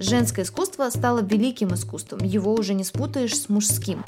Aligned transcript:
Женское 0.00 0.42
искусство 0.42 0.88
стало 0.90 1.20
великим 1.20 1.74
искусством, 1.74 2.20
его 2.22 2.54
уже 2.54 2.74
не 2.74 2.84
спутаешь 2.84 3.36
с 3.36 3.48
мужским. 3.48 4.04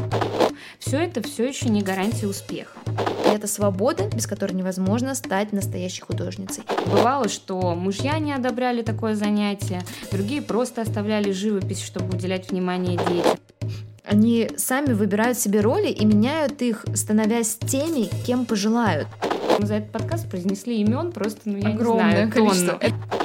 Все 0.79 0.99
это 0.99 1.21
все 1.23 1.47
еще 1.49 1.69
не 1.69 1.83
гарантия 1.83 2.27
успеха. 2.29 2.79
И 3.27 3.29
это 3.29 3.47
свобода, 3.47 4.09
без 4.09 4.27
которой 4.27 4.53
невозможно 4.53 5.15
стать 5.15 5.53
настоящей 5.53 6.03
художницей. 6.03 6.63
Бывало, 6.87 7.29
что 7.29 7.75
мужья 7.75 8.19
не 8.19 8.33
одобряли 8.33 8.83
такое 8.83 9.15
занятие, 9.15 9.83
другие 10.13 10.43
просто 10.43 10.83
оставляли 10.83 11.33
живопись, 11.33 11.83
чтобы 11.83 12.17
уделять 12.17 12.51
внимание 12.51 12.97
детям. 12.97 13.39
Они 14.05 14.51
сами 14.57 14.93
выбирают 14.93 15.39
себе 15.39 15.61
роли 15.61 15.89
и 15.89 16.05
меняют 16.05 16.63
их, 16.63 16.85
становясь 16.95 17.57
теми, 17.57 18.09
кем 18.25 18.45
пожелают. 18.47 19.09
Мы 19.59 19.67
за 19.67 19.75
этот 19.75 19.93
подкаст 19.93 20.29
произнесли 20.29 20.81
имен 20.81 21.13
просто, 21.13 21.43
ну, 21.45 21.59
я 21.59 21.69
Огромное 21.69 22.27
не 22.27 22.31
знаю, 22.31 22.33
количество. 22.33 22.79
тонну. 22.79 23.20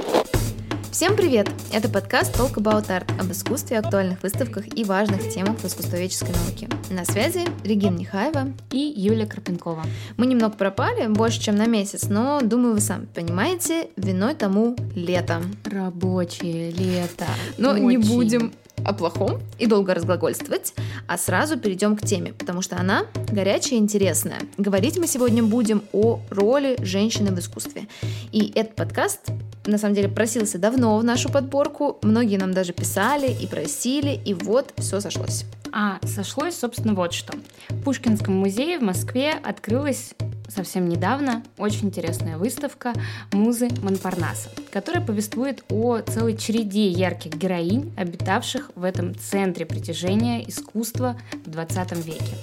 Всем 0.96 1.18
привет! 1.18 1.50
Это 1.74 1.90
подкаст 1.90 2.34
Talk 2.40 2.54
About 2.54 2.88
Art 2.88 3.20
об 3.20 3.30
искусстве, 3.30 3.80
актуальных 3.80 4.24
выставках 4.24 4.66
и 4.78 4.86
важных 4.86 5.28
темах 5.28 5.58
в 5.58 5.66
искусствоведческой 5.66 6.30
науке. 6.30 6.70
На 6.90 7.04
связи 7.04 7.42
Регина 7.66 7.98
Нехаева. 7.98 8.54
И 8.72 8.94
Юлия 8.96 9.26
Карпенкова. 9.26 9.84
Мы 10.16 10.26
немного 10.26 10.56
пропали, 10.56 11.08
больше, 11.08 11.42
чем 11.42 11.58
на 11.58 11.66
месяц, 11.66 12.08
но, 12.08 12.40
думаю, 12.40 12.76
вы 12.76 12.80
сами 12.80 13.08
понимаете, 13.14 13.90
виной 13.98 14.36
тому 14.36 14.78
лето. 14.96 15.42
Рабочее 15.66 16.72
лето. 16.72 17.26
Но 17.58 17.78
не 17.78 17.98
Очень. 17.98 18.16
будем 18.16 18.54
о 18.86 18.94
плохом 18.94 19.42
и 19.58 19.68
долго 19.68 19.94
разглагольствовать, 19.94 20.74
а 21.08 21.18
сразу 21.18 21.58
перейдем 21.58 21.96
к 21.96 22.02
теме, 22.02 22.34
потому 22.34 22.62
что 22.62 22.78
она 22.78 23.06
горячая 23.32 23.80
и 23.80 23.82
интересная. 23.82 24.40
Говорить 24.58 24.98
мы 24.98 25.08
сегодня 25.08 25.44
будем 25.44 25.84
о 25.92 26.20
роли 26.30 26.78
женщины 26.82 27.32
в 27.32 27.40
искусстве. 27.40 27.88
И 28.32 28.52
этот 28.56 28.76
подкаст, 28.76 29.22
на 29.66 29.78
самом 29.78 29.96
деле, 29.96 30.10
просился 30.10 30.58
давно 30.58 30.98
в 30.98 31.04
нашу 31.04 31.30
подборку. 31.30 31.98
Многие 32.02 32.38
нам 32.38 32.54
даже 32.54 32.74
писали 32.74 33.32
и 33.32 33.48
просили, 33.48 34.20
и 34.26 34.34
вот 34.34 34.74
все 34.78 35.00
сошлось. 35.00 35.46
А 35.72 36.00
сошлось, 36.04 36.58
собственно, 36.58 36.94
вот 36.94 37.14
что. 37.14 37.34
В 37.70 37.82
Пушкинском 37.84 38.34
музее 38.34 38.80
в 38.80 38.84
Москве 38.84 39.32
открылась 39.44 40.14
совсем 40.48 40.88
недавно 40.90 41.44
очень 41.58 41.88
интересная 41.88 42.38
выставка 42.38 42.94
«Музы 43.32 43.70
Монпарнаса», 43.82 44.50
которая 44.72 45.06
повествует 45.06 45.64
о 45.70 46.00
целой 46.00 46.38
череде 46.38 46.88
ярких 46.88 47.36
героинь, 47.36 47.94
обитавших 47.98 48.72
в 48.76 48.84
этом 48.84 49.16
центре 49.16 49.66
притяжения 49.66 50.48
искусства 50.48 51.20
в 51.46 51.50
20 51.50 52.06
веке. 52.06 52.36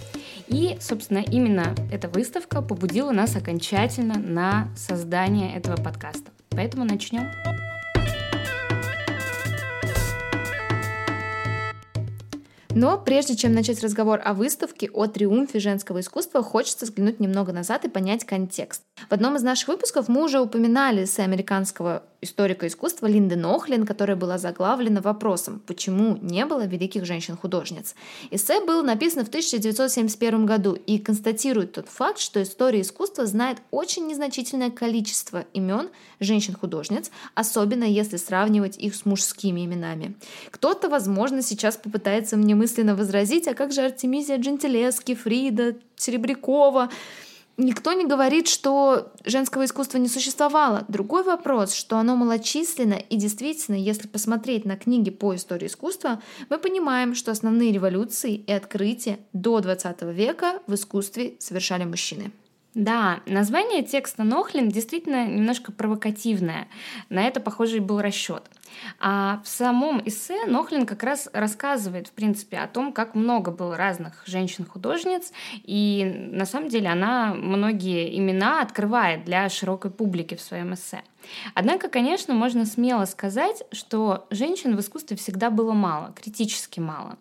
И, 0.48 0.76
собственно, 0.80 1.18
именно 1.18 1.74
эта 1.90 2.08
выставка 2.08 2.60
побудила 2.60 3.10
нас 3.10 3.36
окончательно 3.36 4.18
на 4.18 4.68
создание 4.76 5.54
этого 5.56 5.76
подкаста. 5.76 6.30
Поэтому 6.50 6.84
начнем. 6.84 7.30
Но 12.74 12.98
прежде 12.98 13.36
чем 13.36 13.52
начать 13.52 13.82
разговор 13.82 14.20
о 14.24 14.32
выставке, 14.32 14.88
о 14.92 15.06
триумфе 15.06 15.60
женского 15.60 16.00
искусства, 16.00 16.42
хочется 16.42 16.86
взглянуть 16.86 17.20
немного 17.20 17.52
назад 17.52 17.84
и 17.84 17.88
понять 17.88 18.24
контекст. 18.24 18.82
В 19.10 19.12
одном 19.12 19.36
из 19.36 19.42
наших 19.42 19.68
выпусков 19.68 20.08
мы 20.08 20.24
уже 20.24 20.40
упоминали 20.40 21.04
эссе 21.04 21.22
американского 21.22 22.02
историка 22.22 22.68
искусства 22.68 23.08
Линды 23.08 23.36
Нохлин, 23.36 23.84
которая 23.84 24.16
была 24.16 24.38
заглавлена 24.38 25.00
вопросом 25.00 25.60
«Почему 25.66 26.16
не 26.22 26.46
было 26.46 26.64
великих 26.64 27.04
женщин-художниц?». 27.04 27.94
Эссе 28.30 28.64
было 28.64 28.82
написано 28.82 29.24
в 29.24 29.28
1971 29.28 30.46
году 30.46 30.74
и 30.74 30.98
констатирует 30.98 31.72
тот 31.72 31.88
факт, 31.88 32.20
что 32.20 32.42
история 32.42 32.80
искусства 32.80 33.26
знает 33.26 33.58
очень 33.72 34.06
незначительное 34.06 34.70
количество 34.70 35.44
имен 35.52 35.90
женщин-художниц, 36.20 37.10
особенно 37.34 37.84
если 37.84 38.16
сравнивать 38.16 38.78
их 38.78 38.94
с 38.94 39.04
мужскими 39.04 39.64
именами. 39.64 40.14
Кто-то, 40.50 40.88
возможно, 40.88 41.42
сейчас 41.42 41.76
попытается 41.76 42.36
мне 42.36 42.54
мысленно 42.54 42.94
возразить, 42.94 43.48
а 43.48 43.54
как 43.54 43.72
же 43.72 43.82
Артемизия 43.82 44.38
Джентилески, 44.38 45.16
Фрида, 45.16 45.76
Серебрякова? 45.96 46.88
Никто 47.58 47.92
не 47.92 48.06
говорит, 48.06 48.48
что 48.48 49.12
женского 49.24 49.66
искусства 49.66 49.98
не 49.98 50.08
существовало. 50.08 50.84
Другой 50.88 51.22
вопрос, 51.22 51.74
что 51.74 51.98
оно 51.98 52.16
малочисленно, 52.16 52.94
и 52.94 53.16
действительно, 53.16 53.76
если 53.76 54.08
посмотреть 54.08 54.64
на 54.64 54.76
книги 54.76 55.10
по 55.10 55.34
истории 55.34 55.66
искусства, 55.66 56.22
мы 56.48 56.58
понимаем, 56.58 57.14
что 57.14 57.30
основные 57.30 57.72
революции 57.72 58.34
и 58.34 58.52
открытия 58.52 59.18
до 59.34 59.60
20 59.60 60.02
века 60.14 60.60
в 60.66 60.74
искусстве 60.74 61.34
совершали 61.38 61.84
мужчины. 61.84 62.32
Да, 62.74 63.20
название 63.26 63.82
текста 63.82 64.24
Нохлин 64.24 64.70
действительно 64.70 65.26
немножко 65.26 65.72
провокативное. 65.72 66.68
На 67.10 67.24
это, 67.24 67.38
похоже, 67.38 67.76
и 67.76 67.80
был 67.80 68.00
расчет. 68.00 68.44
А 69.00 69.40
в 69.44 69.48
самом 69.48 70.00
эссе 70.06 70.46
Нохлин 70.46 70.86
как 70.86 71.02
раз 71.02 71.28
рассказывает, 71.32 72.08
в 72.08 72.12
принципе, 72.12 72.58
о 72.58 72.66
том, 72.66 72.92
как 72.92 73.14
много 73.14 73.50
было 73.50 73.76
разных 73.76 74.22
женщин-художниц, 74.26 75.32
и 75.64 76.30
на 76.32 76.46
самом 76.46 76.68
деле 76.68 76.88
она 76.88 77.34
многие 77.34 78.16
имена 78.18 78.62
открывает 78.62 79.24
для 79.24 79.48
широкой 79.48 79.90
публики 79.90 80.34
в 80.34 80.40
своем 80.40 80.74
эссе. 80.74 81.02
Однако, 81.54 81.88
конечно, 81.88 82.34
можно 82.34 82.66
смело 82.66 83.04
сказать, 83.04 83.62
что 83.72 84.26
женщин 84.30 84.76
в 84.76 84.80
искусстве 84.80 85.16
всегда 85.16 85.50
было 85.50 85.72
мало, 85.72 86.12
критически 86.20 86.80
мало. 86.80 87.16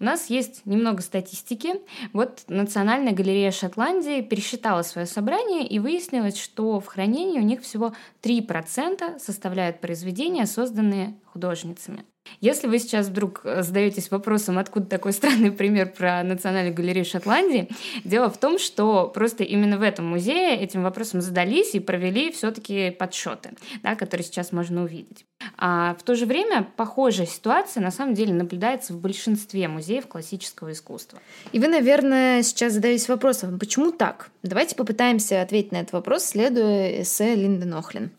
У 0.00 0.04
нас 0.04 0.30
есть 0.30 0.66
немного 0.66 1.02
статистики. 1.02 1.74
Вот 2.12 2.42
Национальная 2.48 3.12
галерея 3.12 3.50
Шотландии 3.50 4.22
пересчитала 4.22 4.82
свое 4.82 5.06
собрание 5.06 5.66
и 5.66 5.78
выяснилось, 5.78 6.38
что 6.38 6.80
в 6.80 6.86
хранении 6.86 7.38
у 7.38 7.44
них 7.44 7.62
всего 7.62 7.92
3% 8.22 9.18
составляют 9.18 9.80
произведения, 9.80 10.46
созданные 10.46 10.93
художницами. 11.26 12.04
Если 12.40 12.66
вы 12.66 12.78
сейчас 12.78 13.08
вдруг 13.08 13.42
э, 13.44 13.62
задаетесь 13.62 14.10
вопросом, 14.10 14.58
откуда 14.58 14.86
такой 14.86 15.12
странный 15.12 15.52
пример 15.52 15.92
про 15.92 16.22
Национальную 16.22 16.74
галерею 16.74 17.04
Шотландии, 17.04 17.68
дело 18.04 18.30
в 18.30 18.38
том, 18.38 18.58
что 18.58 19.08
просто 19.08 19.44
именно 19.44 19.78
в 19.78 19.82
этом 19.82 20.06
музее 20.06 20.56
этим 20.56 20.82
вопросом 20.82 21.20
задались 21.20 21.74
и 21.74 21.80
провели 21.80 22.32
все-таки 22.32 22.90
подсчеты, 22.90 23.50
да, 23.82 23.94
которые 23.94 24.24
сейчас 24.24 24.52
можно 24.52 24.82
увидеть. 24.84 25.26
А 25.58 25.94
в 25.98 26.02
то 26.02 26.14
же 26.14 26.26
время 26.26 26.66
похожая 26.76 27.26
ситуация 27.26 27.82
на 27.82 27.90
самом 27.90 28.14
деле 28.14 28.32
наблюдается 28.32 28.94
в 28.94 29.00
большинстве 29.00 29.68
музеев 29.68 30.06
классического 30.06 30.72
искусства. 30.72 31.18
И 31.52 31.58
вы, 31.58 31.68
наверное, 31.68 32.42
сейчас 32.42 32.72
задаетесь 32.72 33.08
вопросом, 33.08 33.58
почему 33.58 33.92
так? 33.92 34.30
Давайте 34.42 34.76
попытаемся 34.76 35.42
ответить 35.42 35.72
на 35.72 35.78
этот 35.78 35.92
вопрос, 35.92 36.24
следуя 36.24 37.02
эссе 37.02 37.34
Линды 37.34 37.66
Нохлин. 37.66 38.10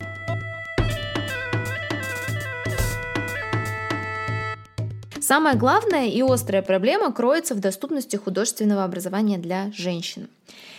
Самая 5.28 5.56
главная 5.56 6.06
и 6.06 6.22
острая 6.22 6.62
проблема 6.62 7.12
кроется 7.12 7.56
в 7.56 7.60
доступности 7.60 8.16
художественного 8.16 8.84
образования 8.84 9.40
для 9.40 9.72
женщин. 9.72 10.30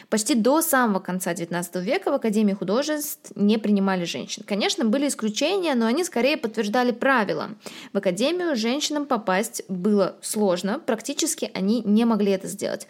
Почти 0.09 0.37
до 0.37 0.63
самого 0.63 1.01
конца 1.01 1.33
XIX 1.33 1.83
века 1.83 2.13
в 2.13 2.15
Академии 2.15 2.53
художеств 2.53 3.33
не 3.35 3.59
принимали 3.59 4.05
женщин. 4.05 4.45
Конечно, 4.47 4.85
были 4.85 5.09
исключения, 5.09 5.75
но 5.75 5.87
они 5.87 6.05
скорее 6.05 6.37
подтверждали 6.37 6.93
правила. 6.93 7.49
В 7.93 7.99
Академию 7.99 8.55
женщинам 8.55 9.07
попасть 9.07 9.65
было 9.69 10.15
сложно, 10.23 10.79
практически 10.79 11.51
они 11.53 11.83
не 11.83 12.05
могли 12.05 12.31
это 12.31 12.47
сделать. 12.47 12.87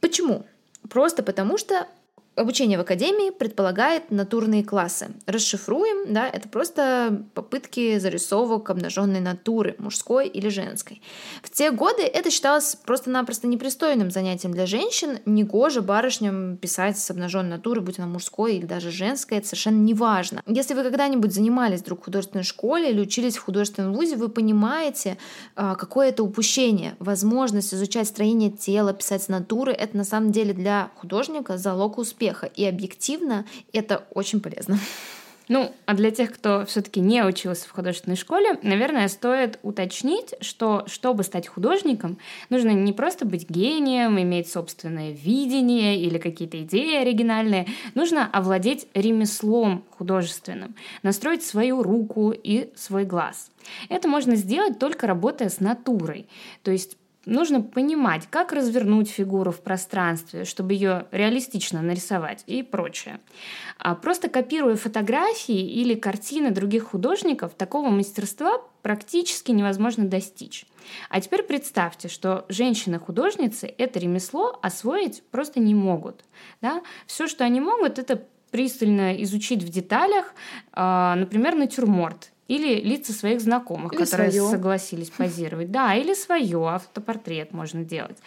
Почему? 0.00 0.44
Просто 0.90 1.22
потому, 1.22 1.56
что 1.56 1.86
Обучение 2.36 2.76
в 2.76 2.82
академии 2.82 3.30
предполагает 3.30 4.10
натурные 4.10 4.62
классы. 4.62 5.08
Расшифруем, 5.24 6.12
да, 6.12 6.28
это 6.28 6.50
просто 6.50 7.24
попытки 7.32 7.98
зарисовок 7.98 8.68
обнаженной 8.68 9.20
натуры, 9.20 9.74
мужской 9.78 10.28
или 10.28 10.50
женской. 10.50 11.00
В 11.42 11.48
те 11.48 11.70
годы 11.70 12.02
это 12.02 12.30
считалось 12.30 12.76
просто-напросто 12.76 13.46
непристойным 13.46 14.10
занятием 14.10 14.52
для 14.52 14.66
женщин. 14.66 15.18
Негоже 15.24 15.80
барышням 15.80 16.58
писать 16.58 16.98
с 16.98 17.10
обнаженной 17.10 17.52
натуры, 17.52 17.80
будь 17.80 17.98
она 17.98 18.06
мужской 18.06 18.56
или 18.56 18.66
даже 18.66 18.90
женской, 18.90 19.38
это 19.38 19.46
совершенно 19.46 19.80
не 19.80 19.94
важно. 19.94 20.42
Если 20.46 20.74
вы 20.74 20.82
когда-нибудь 20.82 21.32
занимались 21.32 21.80
вдруг 21.80 22.02
в 22.02 22.04
художественной 22.04 22.44
школе 22.44 22.90
или 22.90 23.00
учились 23.00 23.38
в 23.38 23.44
художественном 23.44 23.94
вузе, 23.94 24.16
вы 24.16 24.28
понимаете, 24.28 25.16
а, 25.54 25.74
какое 25.74 26.10
это 26.10 26.22
упущение. 26.22 26.96
Возможность 26.98 27.72
изучать 27.72 28.08
строение 28.08 28.50
тела, 28.50 28.92
писать 28.92 29.22
с 29.22 29.28
натуры, 29.28 29.72
это 29.72 29.96
на 29.96 30.04
самом 30.04 30.32
деле 30.32 30.52
для 30.52 30.90
художника 30.96 31.56
залог 31.56 31.96
успеха 31.96 32.25
успеха. 32.26 32.46
И 32.46 32.64
объективно 32.64 33.44
это 33.72 34.06
очень 34.10 34.40
полезно. 34.40 34.78
Ну, 35.48 35.72
а 35.86 35.94
для 35.94 36.10
тех, 36.10 36.32
кто 36.34 36.64
все-таки 36.66 36.98
не 36.98 37.22
учился 37.22 37.68
в 37.68 37.70
художественной 37.70 38.16
школе, 38.16 38.58
наверное, 38.62 39.06
стоит 39.06 39.60
уточнить, 39.62 40.34
что 40.40 40.82
чтобы 40.88 41.22
стать 41.22 41.46
художником, 41.46 42.18
нужно 42.50 42.70
не 42.70 42.92
просто 42.92 43.26
быть 43.26 43.48
гением, 43.48 44.20
иметь 44.20 44.50
собственное 44.50 45.12
видение 45.12 46.00
или 46.00 46.18
какие-то 46.18 46.60
идеи 46.62 46.96
оригинальные, 46.96 47.68
нужно 47.94 48.28
овладеть 48.28 48.88
ремеслом 48.92 49.84
художественным, 49.96 50.74
настроить 51.04 51.44
свою 51.44 51.80
руку 51.80 52.32
и 52.32 52.72
свой 52.74 53.04
глаз. 53.04 53.52
Это 53.88 54.08
можно 54.08 54.34
сделать 54.34 54.80
только 54.80 55.06
работая 55.06 55.48
с 55.48 55.60
натурой, 55.60 56.26
то 56.64 56.72
есть 56.72 56.96
нужно 57.26 57.60
понимать, 57.60 58.26
как 58.30 58.52
развернуть 58.52 59.10
фигуру 59.10 59.50
в 59.50 59.60
пространстве, 59.60 60.44
чтобы 60.44 60.72
ее 60.72 61.06
реалистично 61.10 61.82
нарисовать 61.82 62.44
и 62.46 62.62
прочее. 62.62 63.20
А 63.78 63.94
просто 63.94 64.30
копируя 64.30 64.76
фотографии 64.76 65.60
или 65.60 65.94
картины 65.94 66.50
других 66.50 66.84
художников, 66.84 67.54
такого 67.54 67.90
мастерства 67.90 68.62
практически 68.82 69.50
невозможно 69.50 70.06
достичь. 70.06 70.66
А 71.10 71.20
теперь 71.20 71.42
представьте, 71.42 72.08
что 72.08 72.46
женщины-художницы 72.48 73.74
это 73.76 73.98
ремесло 73.98 74.58
освоить 74.62 75.22
просто 75.30 75.58
не 75.58 75.74
могут. 75.74 76.24
Да? 76.62 76.82
Все, 77.06 77.26
что 77.26 77.44
они 77.44 77.60
могут, 77.60 77.98
это 77.98 78.24
пристально 78.52 79.20
изучить 79.24 79.64
в 79.64 79.68
деталях, 79.68 80.32
а, 80.72 81.16
например, 81.16 81.56
натюрморт 81.56 82.30
или 82.48 82.80
лица 82.80 83.12
своих 83.12 83.40
знакомых, 83.40 83.92
или 83.92 84.04
которые 84.04 84.30
свое. 84.30 84.50
согласились 84.50 85.10
позировать. 85.10 85.70
Да, 85.70 85.94
или 85.94 86.14
свое 86.14 86.68
автопортрет 86.68 87.52
можно 87.52 87.84
делать. 87.84 88.18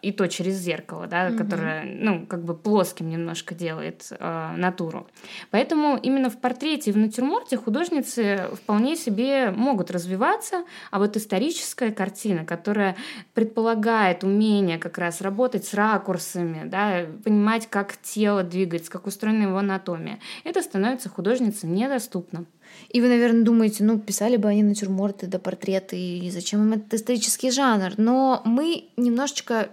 И 0.00 0.12
то 0.12 0.26
через 0.26 0.54
зеркало, 0.54 1.06
да, 1.06 1.28
угу. 1.28 1.38
которое, 1.38 1.84
ну, 1.84 2.26
как 2.26 2.44
бы 2.44 2.54
плоским 2.54 3.10
немножко 3.10 3.54
делает 3.54 4.06
э, 4.10 4.54
натуру. 4.56 5.06
Поэтому 5.50 5.96
именно 5.96 6.30
в 6.30 6.38
портрете 6.38 6.90
и 6.90 6.92
в 6.92 6.96
натюрморте 6.96 7.56
художницы 7.56 8.48
вполне 8.54 8.96
себе 8.96 9.50
могут 9.50 9.90
развиваться, 9.90 10.64
а 10.90 10.98
вот 10.98 11.16
историческая 11.16 11.92
картина, 11.92 12.44
которая 12.44 12.96
предполагает 13.34 14.24
умение 14.24 14.78
как 14.78 14.98
раз 14.98 15.20
работать 15.20 15.66
с 15.66 15.74
ракурсами, 15.74 16.66
да, 16.66 17.06
понимать, 17.24 17.68
как 17.68 17.96
тело 18.00 18.42
двигается, 18.42 18.90
как 18.90 19.06
устроена 19.06 19.44
его 19.44 19.58
анатомия, 19.58 20.18
это 20.44 20.62
становится 20.62 21.08
художницам 21.08 21.74
недоступно. 21.74 22.46
И 22.90 23.00
вы, 23.00 23.08
наверное, 23.08 23.44
думаете, 23.44 23.84
ну, 23.84 23.98
писали 23.98 24.36
бы 24.36 24.48
они 24.48 24.62
натюрморты 24.62 25.26
да 25.26 25.38
портреты, 25.38 25.96
и 25.98 26.30
зачем 26.30 26.62
им 26.62 26.72
этот 26.72 26.94
исторический 26.94 27.50
жанр? 27.50 27.94
Но 27.96 28.42
мы 28.44 28.88
немножечко 28.96 29.70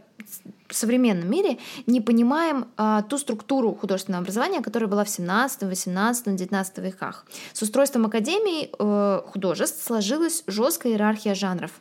в 0.68 0.76
современном 0.76 1.30
мире 1.30 1.58
не 1.86 2.02
понимаем 2.02 2.68
а, 2.78 3.04
ту 3.04 3.18
структуру 3.18 3.74
художественного 3.76 4.22
образования, 4.22 4.62
которая 4.62 4.90
была 4.90 5.04
в 5.04 5.10
17, 5.10 5.64
18, 5.64 6.36
19 6.36 6.78
веках. 6.80 7.26
С 7.54 7.62
устройством 7.62 8.06
академии 8.06 8.70
э, 8.78 9.22
художеств 9.28 9.84
сложилась 9.84 10.44
жесткая 10.48 10.94
иерархия 10.94 11.36
жанров. 11.36 11.72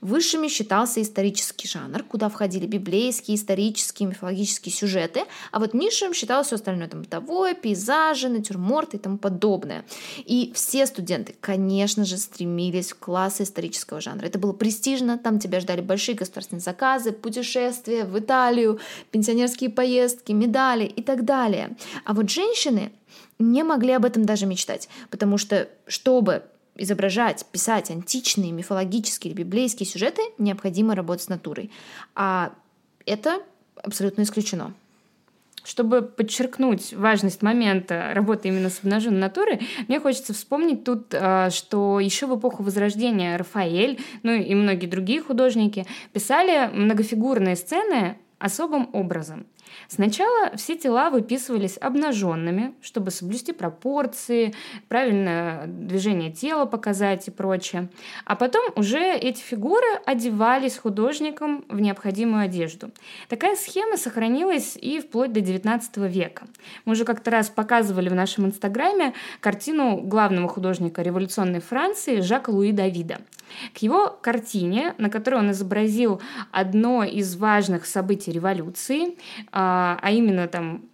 Высшими 0.00 0.48
считался 0.48 1.02
исторический 1.02 1.68
жанр, 1.68 2.02
куда 2.04 2.28
входили 2.28 2.66
библейские, 2.66 3.36
исторические, 3.36 4.08
мифологические 4.08 4.72
сюжеты, 4.72 5.24
а 5.50 5.58
вот 5.58 5.74
низшим 5.74 6.14
считалось 6.14 6.46
все 6.46 6.56
остальное, 6.56 6.88
там, 6.88 7.02
бытовое, 7.02 7.54
пейзажи, 7.54 8.28
натюрморты 8.28 8.96
и 8.96 9.00
тому 9.00 9.18
подобное. 9.18 9.84
И 10.18 10.52
все 10.54 10.86
студенты, 10.86 11.34
конечно 11.40 12.04
же, 12.04 12.16
стремились 12.16 12.92
в 12.92 12.98
классы 12.98 13.42
исторического 13.42 14.00
жанра. 14.00 14.26
Это 14.26 14.38
было 14.38 14.52
престижно, 14.52 15.18
там 15.18 15.38
тебя 15.38 15.60
ждали 15.60 15.80
большие 15.80 16.14
государственные 16.14 16.62
заказы, 16.62 17.12
путешествия 17.12 18.04
в 18.04 18.18
Италию, 18.28 18.78
пенсионерские 19.10 19.70
поездки, 19.70 20.32
медали 20.32 20.84
и 20.84 21.02
так 21.02 21.24
далее. 21.24 21.76
А 22.04 22.12
вот 22.12 22.28
женщины 22.28 22.92
не 23.38 23.62
могли 23.62 23.92
об 23.92 24.04
этом 24.04 24.26
даже 24.26 24.44
мечтать, 24.44 24.88
потому 25.08 25.38
что, 25.38 25.68
чтобы 25.86 26.42
изображать, 26.76 27.46
писать 27.50 27.90
античные, 27.90 28.52
мифологические 28.52 29.32
или 29.32 29.42
библейские 29.42 29.86
сюжеты, 29.86 30.20
необходимо 30.36 30.94
работать 30.94 31.24
с 31.24 31.28
натурой. 31.28 31.70
А 32.14 32.52
это 33.06 33.40
абсолютно 33.76 34.22
исключено. 34.22 34.74
Чтобы 35.68 36.00
подчеркнуть 36.00 36.94
важность 36.94 37.42
момента 37.42 38.12
работы 38.14 38.48
именно 38.48 38.70
с 38.70 38.78
обнаженной 38.78 39.20
натурой, 39.20 39.60
мне 39.86 40.00
хочется 40.00 40.32
вспомнить 40.32 40.82
тут, 40.82 41.12
а, 41.12 41.50
что 41.50 42.00
еще 42.00 42.26
в 42.26 42.38
эпоху 42.38 42.62
Возрождения 42.62 43.36
Рафаэль, 43.36 44.00
ну 44.22 44.32
и 44.32 44.54
многие 44.54 44.86
другие 44.86 45.20
художники 45.20 45.84
писали 46.14 46.70
многофигурные 46.72 47.54
сцены 47.54 48.16
особым 48.38 48.88
образом. 48.94 49.44
Сначала 49.88 50.56
все 50.56 50.76
тела 50.76 51.10
выписывались 51.10 51.78
обнаженными, 51.80 52.74
чтобы 52.82 53.10
соблюсти 53.10 53.52
пропорции, 53.52 54.54
правильное 54.88 55.66
движение 55.66 56.30
тела 56.30 56.66
показать 56.66 57.28
и 57.28 57.30
прочее. 57.30 57.88
А 58.24 58.36
потом 58.36 58.72
уже 58.76 59.00
эти 59.00 59.40
фигуры 59.40 59.86
одевались 60.06 60.78
художником 60.78 61.64
в 61.68 61.80
необходимую 61.80 62.42
одежду. 62.42 62.90
Такая 63.28 63.56
схема 63.56 63.96
сохранилась 63.96 64.76
и 64.76 65.00
вплоть 65.00 65.32
до 65.32 65.40
XIX 65.40 66.08
века. 66.08 66.46
Мы 66.84 66.92
уже 66.92 67.04
как-то 67.04 67.30
раз 67.30 67.48
показывали 67.48 68.08
в 68.08 68.14
нашем 68.14 68.46
инстаграме 68.46 69.14
картину 69.40 69.98
главного 69.98 70.48
художника 70.48 71.02
революционной 71.02 71.60
Франции 71.60 72.20
Жака 72.20 72.50
Луи 72.50 72.72
Давида. 72.72 73.18
К 73.74 73.78
его 73.78 74.18
картине, 74.20 74.94
на 74.98 75.10
которой 75.10 75.36
он 75.36 75.50
изобразил 75.52 76.20
одно 76.50 77.04
из 77.04 77.36
важных 77.36 77.86
событий 77.86 78.32
революции, 78.32 79.16
а, 79.60 79.98
а 80.00 80.12
именно 80.12 80.46
там 80.46 80.84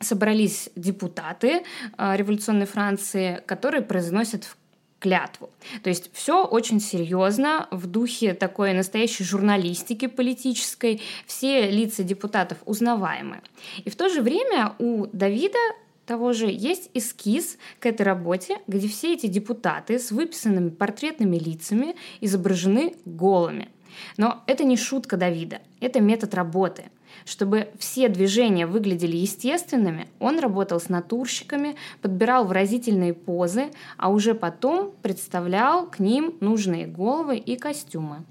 собрались 0.00 0.68
депутаты 0.76 1.62
а, 1.96 2.14
революционной 2.14 2.66
Франции, 2.66 3.42
которые 3.46 3.82
произносят 3.82 4.54
клятву. 4.98 5.48
То 5.82 5.88
есть 5.88 6.10
все 6.12 6.44
очень 6.44 6.78
серьезно, 6.78 7.68
в 7.70 7.86
духе 7.86 8.34
такой 8.34 8.74
настоящей 8.74 9.24
журналистики 9.24 10.08
политической, 10.08 11.00
все 11.24 11.70
лица 11.70 12.02
депутатов 12.02 12.58
узнаваемы. 12.66 13.40
И 13.86 13.88
в 13.88 13.96
то 13.96 14.10
же 14.10 14.20
время 14.20 14.74
у 14.78 15.06
Давида 15.06 15.58
того 16.04 16.34
же 16.34 16.48
есть 16.50 16.90
эскиз 16.92 17.56
к 17.80 17.86
этой 17.86 18.02
работе, 18.02 18.58
где 18.66 18.88
все 18.88 19.14
эти 19.14 19.26
депутаты 19.26 19.98
с 19.98 20.10
выписанными 20.10 20.68
портретными 20.68 21.38
лицами 21.38 21.96
изображены 22.20 22.94
голыми. 23.06 23.70
Но 24.18 24.42
это 24.46 24.64
не 24.64 24.76
шутка 24.76 25.16
Давида, 25.16 25.62
это 25.80 26.00
метод 26.00 26.34
работы. 26.34 26.84
Чтобы 27.24 27.68
все 27.78 28.08
движения 28.08 28.66
выглядели 28.66 29.16
естественными, 29.16 30.08
он 30.20 30.38
работал 30.38 30.80
с 30.80 30.88
натурщиками, 30.88 31.76
подбирал 32.02 32.46
выразительные 32.46 33.14
позы, 33.14 33.70
а 33.96 34.10
уже 34.10 34.34
потом 34.34 34.92
представлял 35.02 35.86
к 35.86 35.98
ним 35.98 36.34
нужные 36.40 36.86
головы 36.86 37.38
и 37.38 37.56
костюмы. 37.56 38.24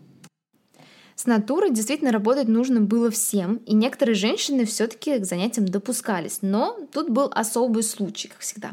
С 1.15 1.27
натурой 1.27 1.71
действительно 1.71 2.11
работать 2.11 2.49
нужно 2.49 2.81
было 2.81 3.09
всем, 3.09 3.57
и 3.65 3.73
некоторые 3.73 4.15
женщины 4.15 4.65
все-таки 4.65 5.17
к 5.17 5.25
занятиям 5.25 5.65
допускались. 5.65 6.39
Но 6.41 6.77
тут 6.91 7.09
был 7.09 7.31
особый 7.33 7.83
случай, 7.83 8.27
как 8.27 8.39
всегда. 8.39 8.71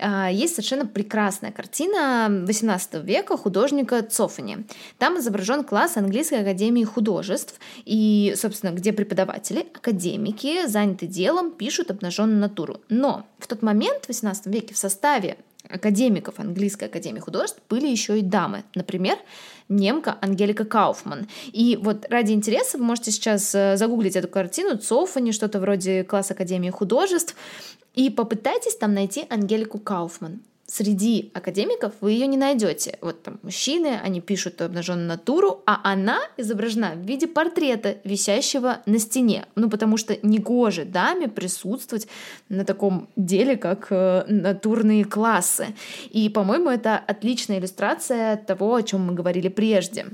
А, 0.00 0.28
есть 0.28 0.56
совершенно 0.56 0.84
прекрасная 0.84 1.52
картина 1.52 2.44
18 2.44 3.04
века 3.04 3.36
художника 3.36 4.02
Цофани. 4.02 4.66
Там 4.98 5.18
изображен 5.18 5.62
класс 5.62 5.96
Английской 5.96 6.40
академии 6.40 6.82
художеств, 6.84 7.60
и, 7.84 8.34
собственно, 8.36 8.70
где 8.72 8.92
преподаватели, 8.92 9.66
академики, 9.72 10.66
заняты 10.66 11.06
делом, 11.06 11.52
пишут 11.52 11.92
обнаженную 11.92 12.40
натуру. 12.40 12.80
Но 12.88 13.26
в 13.38 13.46
тот 13.46 13.62
момент, 13.62 14.06
в 14.06 14.08
18 14.08 14.46
веке, 14.46 14.74
в 14.74 14.78
составе 14.78 15.36
академиков 15.68 16.38
Английской 16.38 16.84
академии 16.84 17.20
художеств 17.20 17.60
были 17.68 17.86
еще 17.86 18.18
и 18.18 18.22
дамы. 18.22 18.64
Например, 18.74 19.18
немка 19.68 20.16
Ангелика 20.20 20.64
Кауфман. 20.64 21.28
И 21.46 21.78
вот 21.80 22.06
ради 22.08 22.32
интереса 22.32 22.78
вы 22.78 22.84
можете 22.84 23.10
сейчас 23.10 23.54
э, 23.54 23.76
загуглить 23.76 24.16
эту 24.16 24.28
картину 24.28 24.76
Цофани, 24.76 25.32
что-то 25.32 25.60
вроде 25.60 26.04
класс 26.04 26.30
Академии 26.30 26.70
художеств, 26.70 27.34
и 27.94 28.10
попытайтесь 28.10 28.76
там 28.76 28.94
найти 28.94 29.26
Ангелику 29.30 29.78
Кауфман 29.78 30.40
среди 30.66 31.30
академиков 31.34 31.92
вы 32.00 32.12
ее 32.12 32.26
не 32.26 32.36
найдете. 32.36 32.98
Вот 33.00 33.22
там 33.22 33.38
мужчины, 33.42 33.98
они 34.02 34.20
пишут 34.20 34.60
обнаженную 34.60 35.08
натуру, 35.08 35.62
а 35.66 35.80
она 35.84 36.20
изображена 36.36 36.94
в 36.94 37.06
виде 37.06 37.26
портрета, 37.26 37.98
висящего 38.04 38.82
на 38.86 38.98
стене. 38.98 39.46
Ну, 39.54 39.70
потому 39.70 39.96
что 39.96 40.18
негоже 40.22 40.84
даме 40.84 41.28
присутствовать 41.28 42.08
на 42.48 42.64
таком 42.64 43.08
деле, 43.16 43.56
как 43.56 43.86
э, 43.90 44.24
натурные 44.28 45.04
классы. 45.04 45.68
И, 46.10 46.28
по-моему, 46.28 46.70
это 46.70 46.96
отличная 46.98 47.58
иллюстрация 47.58 48.36
того, 48.36 48.74
о 48.74 48.82
чем 48.82 49.06
мы 49.06 49.14
говорили 49.14 49.48
прежде. 49.48 50.06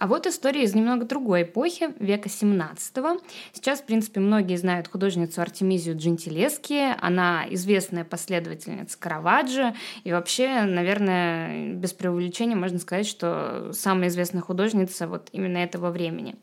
А 0.00 0.06
вот 0.06 0.26
история 0.26 0.62
из 0.62 0.74
немного 0.74 1.04
другой 1.04 1.42
эпохи, 1.42 1.90
века 1.98 2.30
17 2.30 2.96
-го. 2.96 3.20
Сейчас, 3.52 3.80
в 3.80 3.84
принципе, 3.84 4.18
многие 4.20 4.56
знают 4.56 4.88
художницу 4.88 5.42
Артемизию 5.42 5.94
Джентилески. 5.94 6.96
Она 7.02 7.44
известная 7.50 8.04
последовательница 8.04 8.98
Караваджо. 8.98 9.74
И 10.04 10.10
вообще, 10.10 10.62
наверное, 10.62 11.74
без 11.74 11.92
преувеличения 11.92 12.56
можно 12.56 12.78
сказать, 12.78 13.06
что 13.06 13.72
самая 13.74 14.08
известная 14.08 14.40
художница 14.40 15.06
вот 15.06 15.28
именно 15.32 15.58
этого 15.58 15.90
времени. 15.90 16.36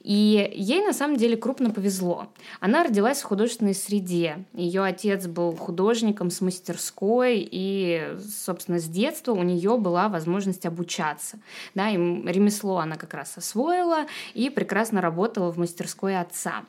И 0.00 0.52
ей 0.54 0.84
на 0.84 0.92
самом 0.92 1.16
деле 1.16 1.38
крупно 1.38 1.70
повезло. 1.70 2.30
Она 2.60 2.84
родилась 2.84 3.22
в 3.22 3.24
художественной 3.24 3.74
среде. 3.74 4.44
Ее 4.52 4.82
отец 4.82 5.26
был 5.26 5.56
художником 5.56 6.30
с 6.30 6.42
мастерской, 6.42 7.48
и, 7.50 8.18
собственно, 8.44 8.78
с 8.78 8.84
детства 8.84 9.32
у 9.32 9.42
нее 9.42 9.78
была 9.78 10.10
возможность 10.10 10.66
обучаться. 10.66 11.38
Да, 11.74 11.88
и 11.88 11.94
ремесло 11.96 12.76
она 12.76 12.97
как 12.98 13.14
раз 13.14 13.38
освоила 13.38 14.06
и 14.34 14.50
прекрасно 14.50 15.00
работала 15.00 15.50
в 15.50 15.58
мастерской 15.58 16.18
отца. 16.18 16.64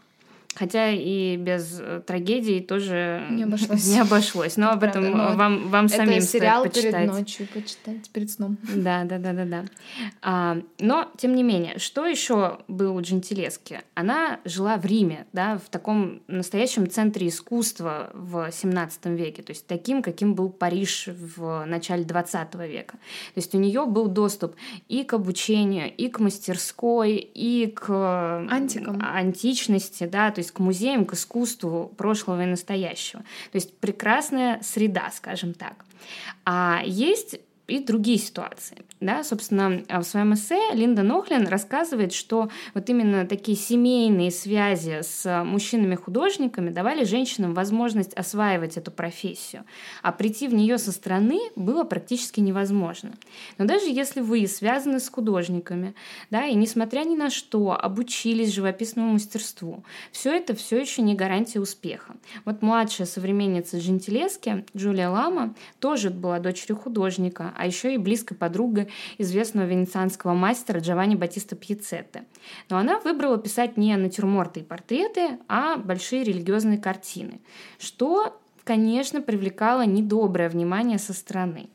Хотя 0.55 0.89
и 0.89 1.37
без 1.37 1.79
э, 1.79 2.01
трагедий 2.05 2.59
тоже 2.59 3.23
не 3.29 3.43
обошлось. 3.43 3.87
Не 3.87 3.99
обошлось. 3.99 4.57
Но 4.57 4.71
об 4.71 4.83
этом 4.83 5.03
Правда, 5.03 5.31
но 5.31 5.37
вам, 5.37 5.69
вам 5.69 5.87
самим 5.87 6.17
это 6.17 6.25
сериал 6.25 6.61
стоит 6.61 6.73
почитать. 6.73 6.93
перед 6.95 7.11
ночью 7.11 7.47
почитать, 7.53 8.09
перед 8.09 8.31
сном. 8.31 8.57
Да, 8.75 9.03
да, 9.03 9.19
да, 9.19 9.33
да, 9.33 9.45
да. 9.45 9.65
А, 10.21 10.57
но, 10.79 11.07
тем 11.17 11.35
не 11.35 11.43
менее, 11.43 11.77
что 11.77 12.05
еще 12.05 12.59
было 12.67 12.93
у 12.93 13.01
Джентилески? 13.01 13.81
Она 13.93 14.39
жила 14.43 14.77
в 14.77 14.85
Риме, 14.85 15.27
да, 15.33 15.59
в 15.59 15.69
таком 15.69 16.23
настоящем 16.27 16.89
центре 16.89 17.27
искусства 17.27 18.09
в 18.13 18.51
17 18.51 19.05
веке, 19.05 19.43
то 19.43 19.51
есть 19.51 19.67
таким, 19.67 20.01
каким 20.01 20.33
был 20.33 20.49
Париж 20.49 21.07
в 21.07 21.63
начале 21.65 22.03
20 22.03 22.55
века. 22.55 22.93
То 22.93 23.37
есть 23.37 23.53
у 23.53 23.59
нее 23.59 23.85
был 23.85 24.07
доступ 24.07 24.55
и 24.87 25.03
к 25.03 25.13
обучению, 25.13 25.93
и 25.95 26.09
к 26.09 26.19
мастерской, 26.19 27.17
и 27.17 27.67
к 27.67 28.47
Антикам. 28.49 28.99
античности, 28.99 30.05
да, 30.05 30.31
то 30.39 30.41
есть 30.41 30.51
к 30.51 30.59
музеям, 30.59 31.03
к 31.03 31.15
искусству 31.15 31.91
прошлого 31.97 32.43
и 32.43 32.45
настоящего. 32.45 33.23
То 33.51 33.55
есть 33.55 33.77
прекрасная 33.77 34.61
среда, 34.63 35.11
скажем 35.13 35.53
так. 35.53 35.83
А 36.45 36.81
есть 36.85 37.41
и 37.69 37.79
другие 37.79 38.17
ситуации. 38.17 38.77
Да, 38.99 39.23
собственно, 39.23 39.81
в 39.87 40.03
своем 40.03 40.33
эссе 40.33 40.59
Линда 40.73 41.03
Нохлин 41.03 41.47
рассказывает, 41.47 42.11
что 42.11 42.49
вот 42.73 42.89
именно 42.89 43.25
такие 43.25 43.57
семейные 43.57 44.31
связи 44.31 44.99
с 45.01 45.43
мужчинами-художниками 45.45 46.69
давали 46.69 47.05
женщинам 47.05 47.53
возможность 47.53 48.13
осваивать 48.13 48.75
эту 48.75 48.91
профессию, 48.91 49.63
а 50.01 50.11
прийти 50.11 50.47
в 50.47 50.53
нее 50.53 50.77
со 50.77 50.91
стороны 50.91 51.39
было 51.55 51.83
практически 51.85 52.41
невозможно. 52.41 53.13
Но 53.57 53.65
даже 53.65 53.85
если 53.85 54.19
вы 54.19 54.45
связаны 54.47 54.99
с 54.99 55.07
художниками, 55.09 55.93
да, 56.29 56.45
и 56.45 56.55
несмотря 56.55 57.05
ни 57.05 57.15
на 57.15 57.29
что 57.29 57.71
обучились 57.79 58.53
живописному 58.53 59.13
мастерству, 59.13 59.83
все 60.11 60.35
это 60.35 60.55
все 60.55 60.79
еще 60.79 61.01
не 61.01 61.15
гарантия 61.15 61.59
успеха. 61.59 62.15
Вот 62.43 62.61
младшая 62.61 63.07
современница 63.07 63.79
Джентилески, 63.79 64.65
Джулия 64.75 65.09
Лама, 65.09 65.53
тоже 65.79 66.09
была 66.09 66.39
дочерью 66.39 66.77
художника, 66.77 67.53
а 67.59 67.65
еще 67.65 67.93
и 67.93 67.97
близкой 67.97 68.35
подругой 68.35 68.87
известного 69.17 69.65
венецианского 69.65 70.33
мастера 70.33 70.79
Джованни 70.79 71.15
Батиста 71.15 71.55
Пьецетте. 71.55 72.23
Но 72.69 72.77
она 72.77 72.99
выбрала 72.99 73.37
писать 73.37 73.75
не 73.77 73.95
натюрморты 73.97 74.61
и 74.61 74.63
портреты, 74.63 75.37
а 75.47 75.75
большие 75.75 76.23
религиозные 76.23 76.77
картины, 76.77 77.41
что, 77.77 78.39
конечно, 78.63 79.21
привлекало 79.21 79.85
недоброе 79.85 80.49
внимание 80.49 80.99
со 80.99 81.13
стороны. 81.13 81.69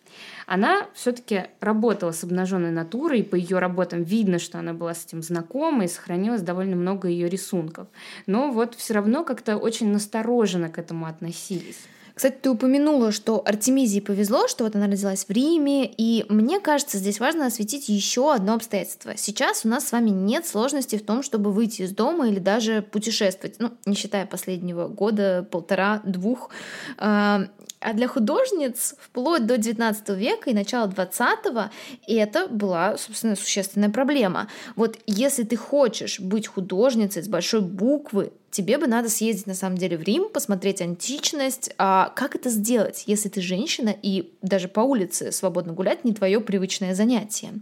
Она 0.47 0.87
все-таки 0.95 1.45
работала 1.61 2.13
с 2.13 2.25
обнаженной 2.25 2.71
натурой, 2.71 3.21
и 3.21 3.23
по 3.23 3.35
ее 3.35 3.59
работам 3.59 4.03
видно, 4.03 4.39
что 4.39 4.59
она 4.59 4.73
была 4.73 4.95
с 4.95 5.05
этим 5.05 5.23
знакома, 5.23 5.85
и 5.85 5.89
сохранилось 5.89 6.43
довольно 6.43 6.77
много 6.77 7.09
ее 7.09 7.29
рисунков. 7.29 7.89
Но 8.27 8.51
вот 8.51 8.75
все 8.75 8.95
равно 8.95 9.25
как-то 9.25 9.57
очень 9.57 9.91
настороженно 9.91 10.71
к 10.71 10.79
этому 10.79 11.07
относились. 11.07 11.79
Кстати, 12.15 12.37
ты 12.41 12.51
упомянула, 12.51 13.11
что 13.11 13.43
Артемизии 13.45 13.99
повезло, 13.99 14.47
что 14.47 14.65
вот 14.65 14.77
она 14.77 14.87
родилась 14.87 15.25
в 15.25 15.31
Риме, 15.31 15.85
и 15.85 16.25
мне 16.29 16.61
кажется, 16.61 16.99
здесь 16.99 17.19
важно 17.19 17.47
осветить 17.47 17.89
еще 17.89 18.33
одно 18.33 18.55
обстоятельство. 18.55 19.17
Сейчас 19.17 19.65
у 19.65 19.69
нас 19.69 19.89
с 19.89 19.93
вами 19.93 20.11
нет 20.11 20.47
сложности 20.47 20.97
в 20.97 21.05
том, 21.05 21.25
чтобы 21.25 21.51
выйти 21.51 21.83
из 21.83 21.91
дома 21.91 22.29
или 22.29 22.39
даже 22.39 22.83
путешествовать, 22.83 23.57
ну, 23.59 23.73
не 23.85 23.97
считая 23.97 24.27
последнего 24.27 24.87
года, 24.87 25.47
полтора-двух. 25.51 26.51
А, 26.99 27.49
а 27.85 27.93
для 27.93 28.09
художниц 28.09 28.95
вплоть 28.99 29.45
до 29.47 29.59
19 29.59 30.09
века 30.11 30.49
и 30.49 30.55
начала 30.55 30.89
20-го 30.89 31.71
это 32.07 32.49
была, 32.49 32.97
собственно, 32.97 33.37
существенная 33.37 33.91
проблема. 33.91 34.49
Вот 34.75 34.99
если 35.07 35.43
ты 35.43 35.57
хочешь 35.57 36.19
быть 36.19 36.47
художницей 36.47 37.23
с 37.23 37.29
большой 37.29 37.61
буквы, 37.61 38.33
тебе 38.51 38.79
бы 38.79 38.87
надо 38.87 39.11
съездить 39.11 39.47
на 39.47 39.55
самом 39.55 39.77
деле 39.77 39.99
в 39.99 40.03
Рим, 40.03 40.31
посмотреть 40.31 40.81
античность. 40.81 41.73
А 41.77 42.11
как 42.17 42.35
это 42.37 42.49
сделать, 42.49 43.05
если 43.07 43.29
ты 43.29 43.43
женщина 43.43 43.95
и 44.01 44.33
даже 44.41 44.69
по 44.69 44.81
улице 44.81 45.31
свободно 45.31 45.75
гулять 45.75 46.05
не 46.05 46.15
твое 46.15 46.41
привычное 46.41 46.95
занятие? 46.95 47.53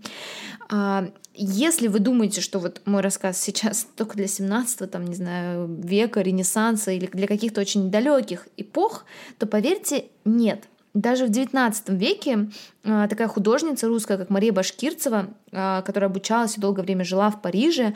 А, 0.73 1.11
если 1.35 1.87
вы 1.87 1.99
думаете, 1.99 2.41
что 2.41 2.59
вот 2.59 2.81
мой 2.87 3.03
рассказ 3.03 3.41
сейчас 3.41 3.87
только 3.97 4.17
для 4.17 4.27
17 4.27 4.91
там, 4.91 5.07
не 5.07 5.15
знаю, 5.15 5.67
века, 5.67 6.23
Ренессанса 6.23 6.93
или 6.93 7.07
для 7.07 7.27
каких-то 7.27 7.61
очень 7.61 7.91
далеких 7.91 8.49
эпох, 8.57 9.05
то 9.39 9.47
поверьте, 9.47 10.07
нет. 10.25 10.65
Даже 10.95 11.27
в 11.27 11.31
XIX 11.31 11.75
веке 11.97 12.51
а, 12.85 13.07
такая 13.09 13.29
художница 13.29 13.87
русская, 13.87 14.17
как 14.17 14.31
Мария 14.31 14.53
Башкирцева, 14.53 15.29
а, 15.53 15.83
которая 15.83 16.11
обучалась 16.11 16.57
и 16.57 16.61
долгое 16.61 16.83
время 16.83 17.05
жила 17.05 17.31
в 17.31 17.41
Париже, 17.41 17.95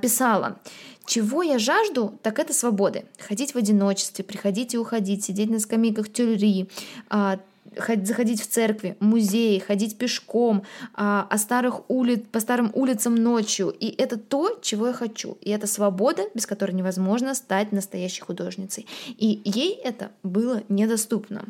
писала 0.00 0.58
чего 1.06 1.42
я 1.42 1.58
жажду, 1.58 2.18
так 2.22 2.38
это 2.38 2.52
свободы. 2.52 3.04
Ходить 3.18 3.54
в 3.54 3.58
одиночестве, 3.58 4.24
приходить 4.24 4.74
и 4.74 4.78
уходить, 4.78 5.24
сидеть 5.24 5.50
на 5.50 5.58
скамейках 5.58 6.12
тюрьри, 6.12 6.68
заходить 8.04 8.42
в 8.42 8.46
церкви, 8.46 8.96
музеи, 9.00 9.58
ходить 9.58 9.96
пешком, 9.96 10.62
а, 10.94 11.26
о 11.30 11.38
старых 11.38 11.88
улиц, 11.88 12.22
по 12.30 12.40
старым 12.40 12.70
улицам 12.74 13.14
ночью. 13.14 13.68
И 13.68 13.86
это 13.86 14.18
то, 14.18 14.58
чего 14.62 14.88
я 14.88 14.92
хочу. 14.92 15.38
И 15.40 15.50
это 15.50 15.66
свобода, 15.66 16.24
без 16.34 16.46
которой 16.46 16.72
невозможно 16.72 17.34
стать 17.34 17.72
настоящей 17.72 18.22
художницей. 18.22 18.86
И 19.18 19.40
ей 19.44 19.74
это 19.74 20.10
было 20.22 20.62
недоступно. 20.68 21.44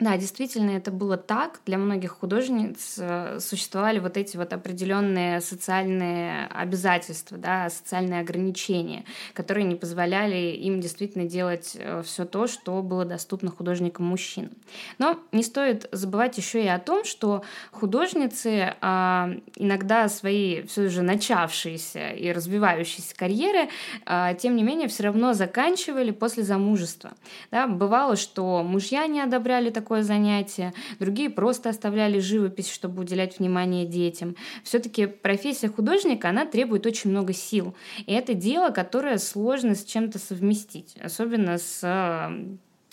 Да, 0.00 0.16
действительно, 0.16 0.72
это 0.72 0.90
было 0.90 1.16
так. 1.16 1.60
Для 1.66 1.78
многих 1.78 2.18
художниц 2.18 2.96
э, 2.98 3.38
существовали 3.38 4.00
вот 4.00 4.16
эти 4.16 4.36
вот 4.36 4.52
определенные 4.52 5.40
социальные 5.40 6.46
обязательства, 6.48 7.38
да, 7.38 7.70
социальные 7.70 8.18
ограничения, 8.18 9.04
которые 9.34 9.62
не 9.62 9.76
позволяли 9.76 10.56
им 10.56 10.80
действительно 10.80 11.26
делать 11.26 11.76
э, 11.78 12.02
все 12.04 12.24
то, 12.24 12.48
что 12.48 12.82
было 12.82 13.04
доступно 13.04 13.52
художникам 13.52 14.06
мужчин. 14.06 14.50
Но 14.98 15.20
не 15.30 15.44
стоит 15.44 15.88
забывать 15.92 16.36
еще 16.38 16.64
и 16.64 16.66
о 16.66 16.80
том, 16.80 17.04
что 17.04 17.44
художницы 17.70 18.74
а, 18.80 19.30
иногда 19.54 20.08
свои 20.08 20.62
все 20.62 20.88
же 20.88 21.02
начавшиеся 21.02 22.10
и 22.10 22.32
развивающиеся 22.32 23.14
карьеры, 23.14 23.68
а, 24.06 24.34
тем 24.34 24.56
не 24.56 24.64
менее, 24.64 24.88
все 24.88 25.04
равно 25.04 25.34
заканчивали 25.34 26.10
после 26.10 26.42
замужества. 26.42 27.12
Да, 27.52 27.68
бывало, 27.68 28.16
что 28.16 28.64
мужья 28.64 29.06
не 29.06 29.20
одобряли 29.20 29.70
такое 29.70 29.83
такое 29.84 30.02
занятие, 30.02 30.72
другие 30.98 31.28
просто 31.28 31.68
оставляли 31.68 32.18
живопись, 32.18 32.72
чтобы 32.72 33.02
уделять 33.02 33.38
внимание 33.38 33.84
детям. 33.84 34.34
Все-таки 34.62 35.04
профессия 35.06 35.68
художника, 35.68 36.30
она 36.30 36.46
требует 36.46 36.86
очень 36.86 37.10
много 37.10 37.34
сил. 37.34 37.76
И 38.06 38.12
это 38.14 38.32
дело, 38.32 38.70
которое 38.70 39.18
сложно 39.18 39.74
с 39.74 39.84
чем-то 39.84 40.18
совместить, 40.18 40.96
особенно 41.02 41.58
с 41.58 41.82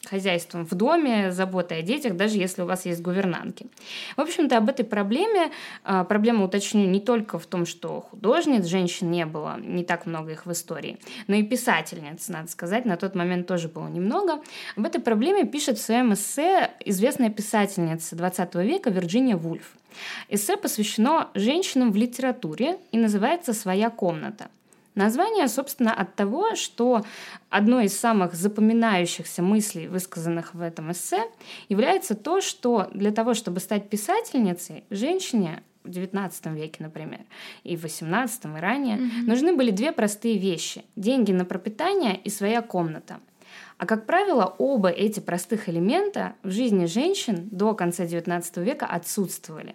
хозяйством 0.09 0.65
в 0.65 0.73
доме, 0.73 1.31
заботой 1.31 1.79
о 1.79 1.81
детях, 1.81 2.15
даже 2.15 2.37
если 2.37 2.63
у 2.63 2.65
вас 2.65 2.85
есть 2.85 3.01
гувернантки. 3.01 3.67
В 4.17 4.21
общем-то, 4.21 4.57
об 4.57 4.69
этой 4.69 4.83
проблеме, 4.83 5.51
а, 5.83 6.03
проблема, 6.03 6.43
уточню, 6.45 6.87
не 6.87 6.99
только 6.99 7.37
в 7.37 7.45
том, 7.45 7.65
что 7.65 8.01
художниц, 8.01 8.65
женщин 8.65 9.11
не 9.11 9.25
было, 9.25 9.59
не 9.59 9.83
так 9.83 10.05
много 10.07 10.31
их 10.31 10.45
в 10.45 10.51
истории, 10.51 10.97
но 11.27 11.35
и 11.35 11.43
писательниц, 11.43 12.29
надо 12.29 12.49
сказать, 12.49 12.85
на 12.85 12.97
тот 12.97 13.13
момент 13.13 13.47
тоже 13.47 13.67
было 13.67 13.87
немного. 13.87 14.41
Об 14.75 14.85
этой 14.85 15.01
проблеме 15.01 15.45
пишет 15.45 15.77
в 15.77 15.81
своем 15.81 16.13
эссе 16.13 16.71
известная 16.83 17.29
писательница 17.29 18.15
20 18.15 18.55
века 18.55 18.89
Вирджиния 18.89 19.37
Вульф. 19.37 19.75
Эссе 20.29 20.57
посвящено 20.57 21.29
женщинам 21.35 21.91
в 21.91 21.95
литературе 21.95 22.79
и 22.91 22.97
называется 22.97 23.53
«Своя 23.53 23.89
комната». 23.89 24.49
Название, 24.95 25.47
собственно, 25.47 25.93
от 25.93 26.15
того, 26.15 26.55
что 26.55 27.05
одной 27.49 27.85
из 27.85 27.97
самых 27.97 28.33
запоминающихся 28.33 29.41
мыслей, 29.41 29.87
высказанных 29.87 30.53
в 30.53 30.61
этом 30.61 30.91
эссе, 30.91 31.23
является 31.69 32.13
то, 32.13 32.41
что 32.41 32.89
для 32.93 33.11
того, 33.11 33.33
чтобы 33.33 33.61
стать 33.61 33.89
писательницей, 33.89 34.83
женщине 34.89 35.63
в 35.83 35.89
XIX 35.89 36.31
веке, 36.55 36.83
например, 36.83 37.21
и 37.63 37.75
в 37.77 37.85
XVIII 37.85 38.57
и 38.57 38.61
ранее, 38.61 38.97
mm-hmm. 38.97 39.23
нужны 39.25 39.55
были 39.55 39.71
две 39.71 39.91
простые 39.91 40.37
вещи– 40.37 40.83
деньги 40.95 41.31
на 41.31 41.45
пропитание 41.45 42.17
и 42.17 42.29
своя 42.29 42.61
комната. 42.61 43.19
А 43.81 43.87
как 43.87 44.05
правило, 44.05 44.53
оба 44.59 44.89
эти 44.89 45.19
простых 45.19 45.67
элемента 45.67 46.35
в 46.43 46.51
жизни 46.51 46.85
женщин 46.85 47.49
до 47.49 47.73
конца 47.73 48.03
XIX 48.03 48.63
века 48.63 48.85
отсутствовали. 48.85 49.73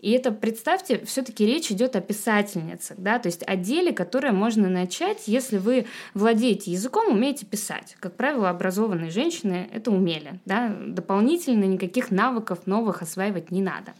И 0.00 0.12
это, 0.12 0.32
представьте, 0.32 1.04
все-таки 1.04 1.44
речь 1.44 1.70
идет 1.70 1.94
о 1.94 2.00
писательницах, 2.00 2.96
да, 2.96 3.18
то 3.18 3.26
есть 3.26 3.42
о 3.46 3.56
деле, 3.56 3.92
которое 3.92 4.32
можно 4.32 4.70
начать, 4.70 5.28
если 5.28 5.58
вы 5.58 5.84
владеете 6.14 6.70
языком, 6.70 7.12
умеете 7.12 7.44
писать. 7.44 7.94
Как 8.00 8.16
правило, 8.16 8.48
образованные 8.48 9.10
женщины 9.10 9.68
это 9.70 9.90
умели, 9.90 10.40
да, 10.46 10.74
дополнительно 10.86 11.64
никаких 11.64 12.10
навыков 12.10 12.60
новых 12.64 13.02
осваивать 13.02 13.50
не 13.50 13.60
надо. 13.60 13.92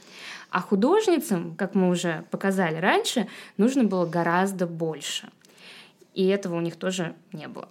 А 0.48 0.62
художницам, 0.62 1.56
как 1.56 1.74
мы 1.74 1.90
уже 1.90 2.24
показали 2.30 2.76
раньше, 2.76 3.28
нужно 3.58 3.84
было 3.84 4.06
гораздо 4.06 4.66
больше. 4.66 5.28
И 6.14 6.26
этого 6.26 6.56
у 6.56 6.60
них 6.62 6.76
тоже 6.76 7.14
не 7.34 7.48
было. 7.48 7.68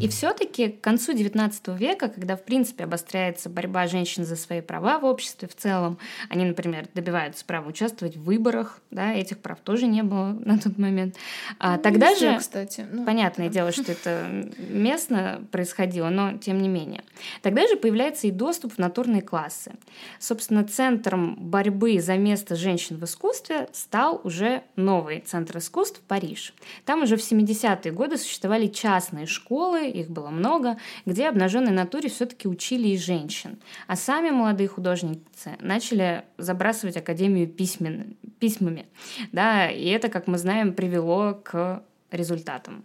И 0.00 0.06
все-таки 0.06 0.68
к 0.68 0.80
концу 0.80 1.12
XIX 1.12 1.76
века, 1.76 2.08
когда 2.08 2.36
в 2.36 2.44
принципе 2.44 2.84
обостряется 2.84 3.48
борьба 3.48 3.88
женщин 3.88 4.24
за 4.24 4.36
свои 4.36 4.60
права 4.60 5.00
в 5.00 5.04
обществе 5.04 5.48
в 5.48 5.56
целом, 5.56 5.98
они, 6.28 6.44
например, 6.44 6.86
добиваются 6.94 7.44
права 7.44 7.68
участвовать 7.68 8.16
в 8.16 8.22
выборах, 8.22 8.80
да, 8.92 9.12
этих 9.12 9.38
прав 9.38 9.58
тоже 9.58 9.86
не 9.86 10.02
было 10.02 10.36
на 10.44 10.58
тот 10.58 10.78
момент. 10.78 11.16
А 11.58 11.76
ну, 11.76 11.82
тогда 11.82 12.14
же, 12.14 12.38
кстати. 12.38 12.86
Ну, 12.90 13.04
понятное 13.04 13.48
да. 13.48 13.54
дело, 13.54 13.72
что 13.72 13.90
это 13.90 14.48
местно 14.58 15.42
происходило, 15.50 16.10
но 16.10 16.38
тем 16.38 16.62
не 16.62 16.68
менее. 16.68 17.02
Тогда 17.42 17.66
же 17.66 17.76
появляется 17.76 18.28
и 18.28 18.30
доступ 18.30 18.74
в 18.74 18.78
натурные 18.78 19.22
классы. 19.22 19.72
Собственно, 20.20 20.62
центром 20.64 21.34
борьбы 21.36 21.98
за 22.00 22.16
место 22.16 22.54
женщин 22.54 22.98
в 22.98 23.04
искусстве 23.04 23.68
стал 23.72 24.20
уже 24.22 24.62
новый 24.76 25.20
центр 25.20 25.58
искусств 25.58 26.00
Париж. 26.06 26.54
Там 26.84 27.02
уже 27.02 27.16
в 27.16 27.20
70-е 27.20 27.92
годы 27.92 28.16
существовали 28.16 28.68
частные 28.68 29.26
школы, 29.26 29.87
их 29.88 30.10
было 30.10 30.30
много, 30.30 30.76
где 31.06 31.28
обнаженной 31.28 31.72
натуре 31.72 32.08
все-таки 32.08 32.48
учили 32.48 32.88
и 32.88 32.98
женщин. 32.98 33.58
А 33.86 33.96
сами 33.96 34.30
молодые 34.30 34.68
художницы 34.68 35.56
начали 35.60 36.24
забрасывать 36.36 36.96
Академию 36.96 37.48
письмен, 37.48 38.16
письмами. 38.38 38.86
Да, 39.32 39.68
и 39.70 39.86
это, 39.86 40.08
как 40.08 40.26
мы 40.26 40.38
знаем, 40.38 40.72
привело 40.72 41.34
к 41.34 41.82
результатам. 42.10 42.84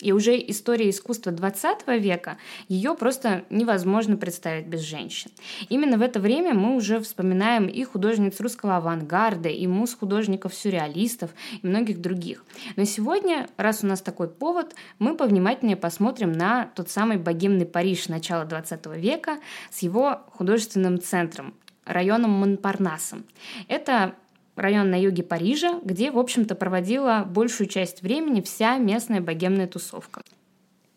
И 0.00 0.10
уже 0.10 0.36
история 0.50 0.90
искусства 0.90 1.30
20 1.30 1.86
века, 2.00 2.36
ее 2.68 2.94
просто 2.94 3.44
невозможно 3.50 4.16
представить 4.16 4.66
без 4.66 4.80
женщин. 4.80 5.30
Именно 5.68 5.96
в 5.96 6.02
это 6.02 6.18
время 6.18 6.54
мы 6.54 6.74
уже 6.74 7.00
вспоминаем 7.00 7.66
и 7.66 7.84
художниц 7.84 8.40
русского 8.40 8.78
авангарда, 8.78 9.48
и 9.48 9.66
муз 9.68 9.94
художников-сюрреалистов, 9.94 11.30
и 11.62 11.66
многих 11.66 12.00
других. 12.00 12.44
Но 12.74 12.84
сегодня, 12.84 13.48
раз 13.56 13.84
у 13.84 13.86
нас 13.86 14.02
такой 14.02 14.28
повод, 14.28 14.74
мы 14.98 15.16
повнимательнее 15.16 15.76
посмотрим 15.76 16.32
на 16.32 16.66
тот 16.74 16.90
самый 16.90 17.18
богемный 17.18 17.66
Париж 17.66 18.08
начала 18.08 18.44
20 18.44 18.86
века 18.96 19.38
с 19.70 19.82
его 19.82 20.22
художественным 20.32 21.00
центром, 21.00 21.54
районом 21.84 22.30
Монпарнасом. 22.30 23.24
Это 23.68 24.14
район 24.56 24.90
на 24.90 25.00
юге 25.00 25.22
Парижа, 25.22 25.80
где, 25.84 26.10
в 26.10 26.18
общем-то, 26.18 26.54
проводила 26.54 27.24
большую 27.28 27.68
часть 27.68 28.02
времени 28.02 28.40
вся 28.40 28.76
местная 28.78 29.20
богемная 29.20 29.66
тусовка. 29.66 30.22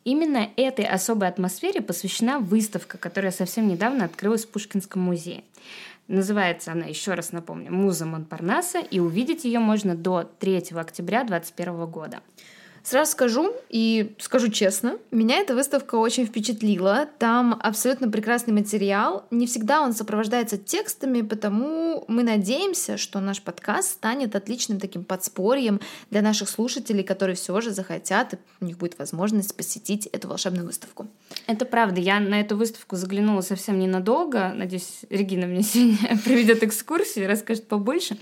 Именно 0.04 0.50
этой 0.56 0.86
особой 0.86 1.28
атмосфере 1.28 1.82
посвящена 1.82 2.40
выставка, 2.40 2.98
которая 2.98 3.32
совсем 3.32 3.68
недавно 3.68 4.06
открылась 4.06 4.46
в 4.46 4.50
Пушкинском 4.50 5.02
музее. 5.02 5.44
Называется 6.08 6.72
она, 6.72 6.86
еще 6.86 7.16
раз 7.16 7.32
напомню, 7.32 7.72
«Муза 7.72 8.06
Монпарнаса», 8.06 8.80
и 8.80 9.00
увидеть 9.00 9.46
ее 9.46 9.60
можно 9.60 9.96
до 9.96 10.24
3 10.40 10.58
октября 10.76 11.24
2021 11.24 11.86
года. 11.88 12.22
Сразу 12.86 13.14
скажу 13.14 13.52
и 13.70 14.14
скажу 14.20 14.50
честно, 14.50 15.00
меня 15.10 15.38
эта 15.40 15.56
выставка 15.56 15.96
очень 15.96 16.28
впечатлила. 16.28 17.10
Там 17.18 17.60
абсолютно 17.60 18.12
прекрасный 18.12 18.54
материал. 18.54 19.26
Не 19.32 19.48
всегда 19.48 19.82
он 19.82 19.94
сопровождается 19.94 20.60
текстами, 20.60 21.22
потому 21.24 22.06
мы 22.08 22.22
надеемся, 22.22 22.98
что 22.98 23.20
наш 23.20 23.42
подкаст 23.42 23.94
станет 23.94 24.36
отличным 24.36 24.80
таким 24.80 25.04
подспорьем 25.04 25.82
для 26.12 26.22
наших 26.22 26.48
слушателей, 26.48 27.04
которые 27.04 27.36
все 27.36 27.60
же 27.60 27.72
захотят, 27.72 28.36
и 28.36 28.38
у 28.62 28.66
них 28.66 28.78
будет 28.78 29.00
возможность 29.00 29.58
посетить 29.58 30.06
эту 30.06 30.28
волшебную 30.28 30.68
выставку. 30.68 31.08
Это 31.48 31.66
правда. 31.66 32.00
Я 32.00 32.20
на 32.20 32.40
эту 32.40 32.56
выставку 32.56 32.98
заглянула 32.98 33.42
совсем 33.42 33.80
ненадолго. 33.80 34.54
Надеюсь, 34.54 35.00
Регина 35.10 35.48
мне 35.48 35.64
сегодня 35.64 36.20
проведет 36.24 36.62
экскурсию 36.62 37.26
и 37.26 37.28
расскажет 37.28 37.68
побольше. 37.68 38.16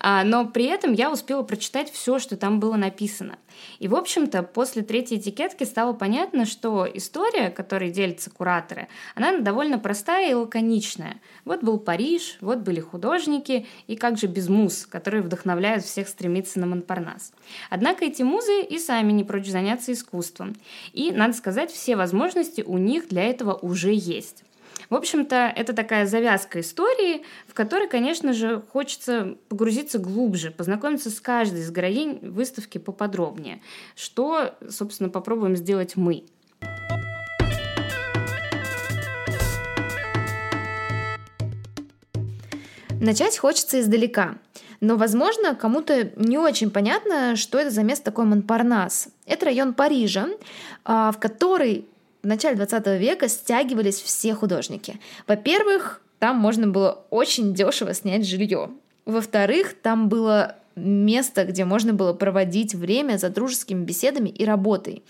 А, 0.00 0.24
но 0.24 0.46
при 0.46 0.64
этом 0.64 0.94
я 0.94 1.12
успела 1.12 1.42
прочитать 1.42 1.92
все, 1.92 2.18
что 2.18 2.38
там 2.38 2.60
было 2.60 2.76
написано. 2.76 3.36
И, 3.78 3.88
в 3.88 3.94
общем-то, 4.06 4.44
после 4.44 4.82
третьей 4.82 5.18
этикетки 5.18 5.64
стало 5.64 5.92
понятно, 5.92 6.46
что 6.46 6.86
история, 6.94 7.50
которой 7.50 7.90
делятся 7.90 8.30
кураторы, 8.30 8.86
она 9.16 9.38
довольно 9.38 9.80
простая 9.80 10.30
и 10.30 10.34
лаконичная. 10.34 11.16
Вот 11.44 11.64
был 11.64 11.80
Париж, 11.80 12.36
вот 12.40 12.58
были 12.58 12.78
художники, 12.78 13.66
и 13.88 13.96
как 13.96 14.16
же 14.16 14.28
без 14.28 14.48
муз, 14.48 14.86
которые 14.86 15.24
вдохновляют 15.24 15.84
всех 15.84 16.06
стремиться 16.06 16.60
на 16.60 16.66
Монпарнас. 16.66 17.32
Однако 17.68 18.04
эти 18.04 18.22
музы 18.22 18.62
и 18.62 18.78
сами 18.78 19.10
не 19.10 19.24
прочь 19.24 19.48
заняться 19.48 19.92
искусством. 19.92 20.54
И, 20.92 21.10
надо 21.10 21.32
сказать, 21.32 21.72
все 21.72 21.96
возможности 21.96 22.60
у 22.60 22.78
них 22.78 23.08
для 23.08 23.24
этого 23.24 23.54
уже 23.54 23.92
есть. 23.92 24.44
В 24.88 24.94
общем-то, 24.94 25.52
это 25.56 25.72
такая 25.72 26.06
завязка 26.06 26.60
истории, 26.60 27.24
в 27.48 27.54
которой, 27.54 27.88
конечно 27.88 28.32
же, 28.32 28.62
хочется 28.72 29.36
погрузиться 29.48 29.98
глубже, 29.98 30.50
познакомиться 30.50 31.10
с 31.10 31.20
каждой 31.20 31.60
из 31.60 31.70
героинь 31.70 32.20
выставки 32.22 32.78
поподробнее, 32.78 33.60
что, 33.96 34.54
собственно, 34.68 35.10
попробуем 35.10 35.56
сделать 35.56 35.96
мы. 35.96 36.24
Начать 43.00 43.38
хочется 43.38 43.80
издалека. 43.80 44.38
Но, 44.80 44.96
возможно, 44.96 45.54
кому-то 45.54 46.10
не 46.16 46.38
очень 46.38 46.70
понятно, 46.70 47.36
что 47.36 47.58
это 47.58 47.70
за 47.70 47.82
место 47.82 48.06
такой 48.06 48.24
Монпарнас. 48.24 49.08
Это 49.24 49.46
район 49.46 49.74
Парижа, 49.74 50.28
а, 50.84 51.12
в 51.12 51.18
который 51.18 51.86
в 52.26 52.28
начале 52.28 52.56
20 52.56 52.86
века 52.98 53.28
стягивались 53.28 54.02
все 54.02 54.34
художники. 54.34 54.98
Во-первых, 55.28 56.02
там 56.18 56.36
можно 56.36 56.66
было 56.66 57.04
очень 57.10 57.54
дешево 57.54 57.94
снять 57.94 58.26
жилье. 58.26 58.70
Во-вторых, 59.04 59.80
там 59.80 60.08
было 60.08 60.56
место, 60.76 61.44
где 61.44 61.64
можно 61.64 61.94
было 61.94 62.12
проводить 62.12 62.74
время 62.74 63.16
за 63.16 63.30
дружескими 63.30 63.82
беседами 63.82 64.28
и 64.28 64.44
работой. 64.44 65.02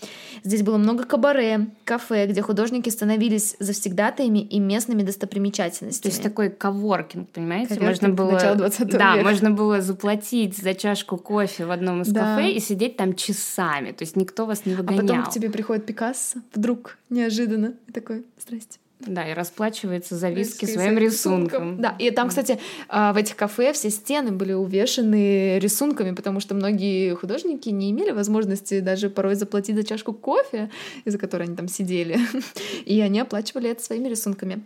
Здесь 0.43 0.63
было 0.63 0.77
много 0.77 1.03
кабаре, 1.03 1.67
кафе, 1.83 2.25
где 2.27 2.41
художники 2.41 2.89
становились 2.89 3.55
завсегдатаями 3.59 4.39
и 4.39 4.59
местными 4.59 5.03
достопримечательностями. 5.03 6.03
То 6.03 6.15
есть 6.15 6.23
такой 6.23 6.49
коворкинг, 6.49 7.29
понимаете? 7.29 7.75
Коворкинг 7.75 8.01
можно 8.01 8.09
было, 8.09 8.31
начала 8.31 8.55
20 8.55 8.87
да, 8.87 9.15
века. 9.15 9.27
можно 9.27 9.51
было 9.51 9.81
заплатить 9.81 10.57
за 10.57 10.73
чашку 10.73 11.17
кофе 11.17 11.65
в 11.65 11.71
одном 11.71 12.01
из 12.01 12.07
да. 12.07 12.35
кафе 12.35 12.51
и 12.51 12.59
сидеть 12.59 12.95
там 12.95 13.13
часами. 13.13 13.91
То 13.91 14.03
есть 14.03 14.15
никто 14.15 14.45
вас 14.45 14.65
не 14.65 14.73
выгонял. 14.73 14.99
А 14.99 15.01
потом 15.01 15.23
к 15.25 15.29
тебе 15.29 15.49
приходит 15.49 15.85
Пикассо 15.85 16.39
вдруг 16.53 16.97
неожиданно 17.09 17.73
и 17.87 17.91
такой, 17.91 18.25
здрасте. 18.39 18.79
Да, 18.99 19.29
и 19.29 19.33
расплачивается 19.33 20.15
за 20.15 20.29
виски 20.29 20.65
своим 20.65 20.97
рисунком. 20.97 21.79
Да, 21.79 21.95
и 21.99 22.09
там, 22.09 22.29
кстати, 22.29 22.59
а, 22.89 23.13
в 23.13 23.17
этих 23.17 23.35
кафе 23.35 23.71
все 23.73 23.91
стены 23.91 24.31
были 24.31 24.53
увешаны 24.53 25.59
рисунками, 25.59 26.15
потому 26.15 26.39
что 26.39 26.55
многие 26.55 27.13
художники 27.15 27.69
не 27.69 27.91
имели 27.91 28.09
возможности 28.11 28.79
даже 28.79 29.09
порой 29.09 29.35
заплатить 29.35 29.75
за 29.75 29.83
чашку 29.83 30.13
кофе, 30.13 30.71
из-за 31.05 31.19
которой 31.19 31.43
они 31.43 31.55
там 31.55 31.67
сидели. 31.67 32.17
И 32.85 32.99
они 33.01 33.19
оплачивали 33.19 33.69
это 33.69 33.83
своими 33.83 34.07
рисунками. 34.07 34.63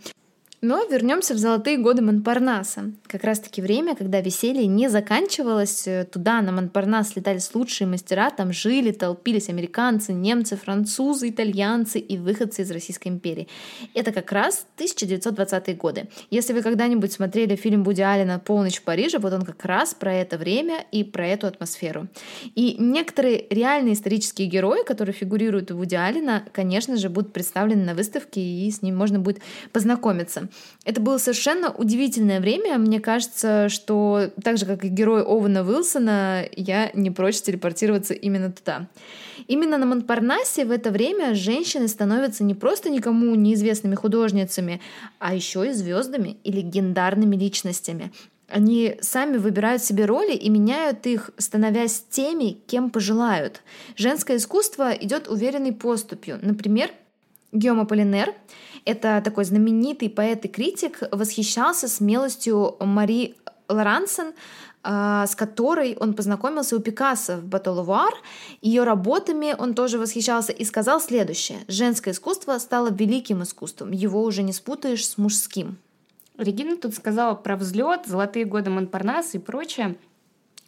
Но 0.64 0.86
вернемся 0.86 1.34
в 1.34 1.40
золотые 1.40 1.80
годы 1.80 2.04
Монпарнаса. 2.04 2.92
Как 3.08 3.24
раз-таки 3.24 3.64
время, 3.64 3.96
когда 3.96 4.22
веселье 4.22 4.68
не 4.68 4.90
заканчивалось. 4.90 5.88
Туда, 6.12 6.40
на 6.44 6.52
Монпарнас, 6.52 7.16
летались 7.16 7.50
лучшие 7.56 7.88
мастера, 7.88 8.30
там 8.30 8.54
жили, 8.54 8.92
толпились 8.92 9.50
американцы, 9.50 10.14
немцы, 10.14 10.56
французы, 10.56 11.30
итальянцы 11.30 11.98
и 11.98 12.16
выходцы 12.20 12.62
из 12.62 12.70
Российской 12.70 13.08
империи. 13.08 13.48
Это 13.96 14.12
как 14.12 14.32
раз 14.32 14.68
1920-е 14.78 15.76
годы. 15.76 16.10
Если 16.30 16.54
вы 16.54 16.62
когда-нибудь 16.62 17.12
смотрели 17.12 17.56
фильм 17.56 17.82
Буди 17.82 18.04
Аллена 18.04 18.38
«Полночь 18.38 18.78
в 18.78 18.84
Париже», 18.84 19.18
вот 19.18 19.34
он 19.34 19.42
как 19.42 19.66
раз 19.66 19.96
про 19.96 20.14
это 20.14 20.38
время 20.38 20.86
и 20.92 21.04
про 21.04 21.26
эту 21.26 21.48
атмосферу. 21.48 22.08
И 22.54 22.76
некоторые 22.78 23.48
реальные 23.50 23.96
исторические 23.96 24.48
герои, 24.48 24.84
которые 24.86 25.14
фигурируют 25.14 25.72
у 25.72 25.78
Буди 25.78 25.96
Аллена, 25.96 26.44
конечно 26.52 26.98
же, 26.98 27.10
будут 27.10 27.34
представлены 27.34 27.84
на 27.84 27.96
выставке, 27.96 28.42
и 28.42 28.70
с 28.70 28.84
ним 28.84 28.96
можно 28.96 29.18
будет 29.18 29.42
познакомиться. 29.74 30.50
Это 30.84 31.00
было 31.00 31.18
совершенно 31.18 31.72
удивительное 31.72 32.40
время. 32.40 32.78
Мне 32.78 33.00
кажется, 33.00 33.70
что 33.70 34.32
так 34.44 34.58
же, 34.58 34.66
как 34.66 34.84
и 34.84 34.88
герой 34.88 35.24
Овена 35.24 35.64
Уилсона, 35.64 36.46
я 36.56 36.92
не 36.94 37.12
прочь 37.12 37.42
телепортироваться 37.42 38.14
именно 38.14 38.52
туда. 38.52 38.88
Именно 39.48 39.78
на 39.78 39.86
Монпарнасе 39.86 40.66
в 40.66 40.72
это 40.72 40.92
время 40.92 41.36
женщины 41.36 41.88
становятся 41.88 42.44
не 42.44 42.56
просто 42.56 42.90
никому 42.90 43.36
неизвестными 43.36 43.96
художницами, 43.96 44.82
а 45.20 45.36
еще 45.36 45.70
и 45.70 45.74
звездами 45.74 46.38
и 46.44 46.52
легендарными 46.52 47.36
личностями. 47.36 48.12
Они 48.48 48.98
сами 49.02 49.38
выбирают 49.38 49.82
себе 49.82 50.06
роли 50.06 50.34
и 50.34 50.50
меняют 50.50 51.06
их, 51.08 51.32
становясь 51.38 52.04
теми, 52.10 52.58
кем 52.68 52.90
пожелают. 52.90 53.62
Женское 53.96 54.38
искусство 54.38 54.92
идет 54.92 55.28
уверенной 55.30 55.72
поступью. 55.72 56.38
Например, 56.42 56.92
Геома 57.52 57.86
Полинер— 57.86 58.34
это 58.86 59.22
такой 59.24 59.46
знаменитый 59.46 60.10
поэт 60.10 60.46
и 60.46 60.48
критик, 60.48 61.00
восхищался 61.12 61.88
смелостью 61.88 62.76
Мари 62.80 63.36
Лорансен, 63.70 64.34
а, 64.84 65.28
с 65.28 65.36
которой 65.36 65.96
он 66.00 66.14
познакомился 66.14 66.76
у 66.76 66.80
Пикассо 66.80 67.38
в 67.38 67.46
Баталувар. 67.46 68.14
Ее 68.62 68.84
работами 68.84 69.56
он 69.58 69.76
тоже 69.76 70.00
восхищался 70.00 70.52
и 70.52 70.66
сказал 70.66 71.00
следующее. 71.00 71.60
«Женское 71.68 72.12
искусство 72.12 72.58
стало 72.58 72.90
великим 72.92 73.44
искусством, 73.44 73.92
его 73.92 74.24
уже 74.24 74.42
не 74.42 74.54
спутаешь 74.54 75.08
с 75.08 75.18
мужским». 75.18 75.78
Регина 76.38 76.78
тут 76.78 76.96
сказала 76.96 77.36
про 77.36 77.56
взлет, 77.56 78.08
золотые 78.08 78.46
годы 78.46 78.72
Монпарнаса 78.72 79.38
и 79.38 79.40
прочее. 79.40 79.96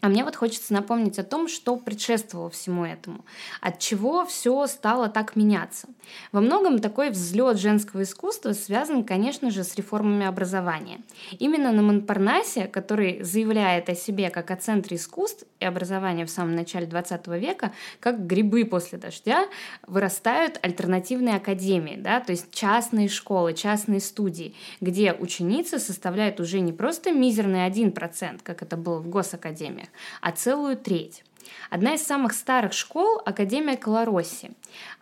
А 0.04 0.10
мне 0.10 0.26
вот 0.26 0.36
хочется 0.36 0.74
напомнить 0.74 1.18
о 1.18 1.24
том, 1.24 1.48
что 1.48 1.78
предшествовало 1.78 2.50
всему 2.50 2.84
этому, 2.84 3.24
от 3.62 3.80
чего 3.80 4.26
все 4.26 4.68
стало 4.68 5.08
так 5.08 5.38
меняться. 5.38 5.88
Во 6.34 6.42
многом 6.42 6.80
такой 6.80 7.10
взлет 7.10 7.58
женского 7.58 8.04
искусства 8.04 8.52
связан, 8.52 9.06
конечно 9.06 9.50
же, 9.50 9.64
с 9.64 9.76
реформами 9.76 10.26
образования. 10.26 11.00
Именно 11.40 11.72
на 11.72 11.84
Монпарнасе, 11.84 12.68
который 12.68 13.24
заявляет 13.24 13.88
о 13.88 13.96
себе 13.96 14.30
как 14.30 14.52
о 14.52 14.58
центре 14.58 14.98
искусств 14.98 15.46
и 15.64 15.66
образования 15.66 16.26
в 16.26 16.30
самом 16.30 16.56
начале 16.56 16.86
20 16.86 17.28
века, 17.28 17.72
как 18.00 18.26
грибы 18.26 18.66
после 18.66 18.98
дождя, 18.98 19.48
вырастают 19.88 20.60
альтернативные 20.62 21.36
академии, 21.36 21.96
да, 21.98 22.20
то 22.20 22.32
есть 22.32 22.52
частные 22.52 23.10
школы, 23.10 23.54
частные 23.54 24.00
студии, 24.00 24.54
где 24.82 25.14
ученицы 25.14 25.80
составляют 25.80 26.40
уже 26.40 26.60
не 26.60 26.74
просто 26.74 27.12
мизерный 27.12 27.68
1%, 27.68 28.42
как 28.44 28.62
это 28.62 28.78
было 28.78 29.00
в 29.00 29.08
госакадемиях, 29.08 29.88
а 30.22 30.32
целую 30.32 30.78
треть. 30.78 31.24
Одна 31.70 31.96
из 31.96 32.04
самых 32.04 32.34
старых 32.34 32.74
школ– 32.74 33.22
Академия 33.26 33.78
Колороси. 33.78 34.52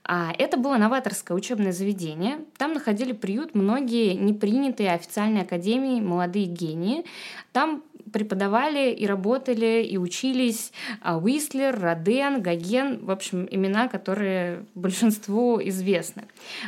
А 0.04 0.34
это 0.38 0.58
было 0.58 0.78
новаторское 0.78 1.38
учебное 1.38 1.72
заведение. 1.72 2.40
Там 2.58 2.74
находили 2.74 3.12
приют 3.12 3.56
многие 3.56 4.14
непринятые 4.14 4.92
официальные 4.92 5.44
академии 5.44 6.02
молодые 6.02 6.46
гении. 6.46 7.06
Там 7.54 7.84
преподавали 8.12 8.92
и 8.92 9.06
работали, 9.06 9.84
и 9.84 9.98
учились 9.98 10.72
а, 11.02 11.18
Уислер, 11.18 11.80
Роден, 11.80 12.42
Гоген, 12.42 13.06
в 13.06 13.12
общем, 13.12 13.48
имена, 13.50 13.88
которые 13.88 14.66
большинству 14.76 15.62
известны. 15.62 16.24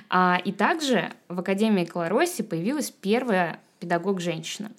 А, 0.10 0.40
и 0.44 0.52
также 0.52 1.12
в 1.28 1.40
Академии 1.40 1.86
Колороси 1.86 2.44
появилась 2.44 2.92
первая 2.92 3.60
педагог-женщина. 3.80 4.72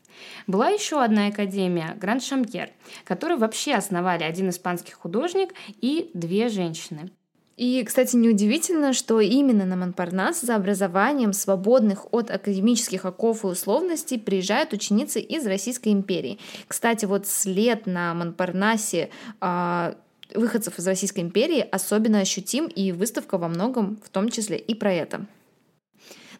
Была 0.46 0.68
еще 0.68 1.03
одна 1.03 1.29
академия, 1.29 1.96
Гранд 2.00 2.22
Шамкер, 2.22 2.70
которую 3.05 3.38
вообще 3.38 3.74
основали 3.74 4.22
один 4.22 4.50
испанский 4.50 4.92
художник 4.92 5.55
и 5.81 6.11
две 6.14 6.48
женщины. 6.48 7.11
И, 7.57 7.85
кстати, 7.85 8.16
неудивительно, 8.16 8.92
что 8.92 9.20
именно 9.20 9.64
на 9.64 9.77
Монпарнас 9.77 10.40
за 10.40 10.57
образованием, 10.57 11.33
свободных 11.33 12.12
от 12.12 12.31
академических 12.31 13.05
оков 13.05 13.44
и 13.44 13.46
условностей, 13.46 14.18
приезжают 14.18 14.72
ученицы 14.72 15.20
из 15.20 15.46
Российской 15.46 15.90
империи. 15.90 16.40
Кстати, 16.66 17.05
вот 17.05 17.29
след 17.29 17.87
на 17.87 18.12
Монпарнасе 18.14 19.11
э, 19.40 19.94
выходцев 20.35 20.79
из 20.81 20.87
Российской 20.87 21.20
империи 21.20 21.61
особенно 21.70 22.20
ощутим, 22.20 22.66
и 22.66 22.90
выставка 22.90 23.38
во 23.38 23.48
многом 23.48 24.00
в 24.05 24.09
том 24.11 24.31
числе 24.31 24.59
и 24.59 24.74
про 24.74 24.92
это. 24.92 25.27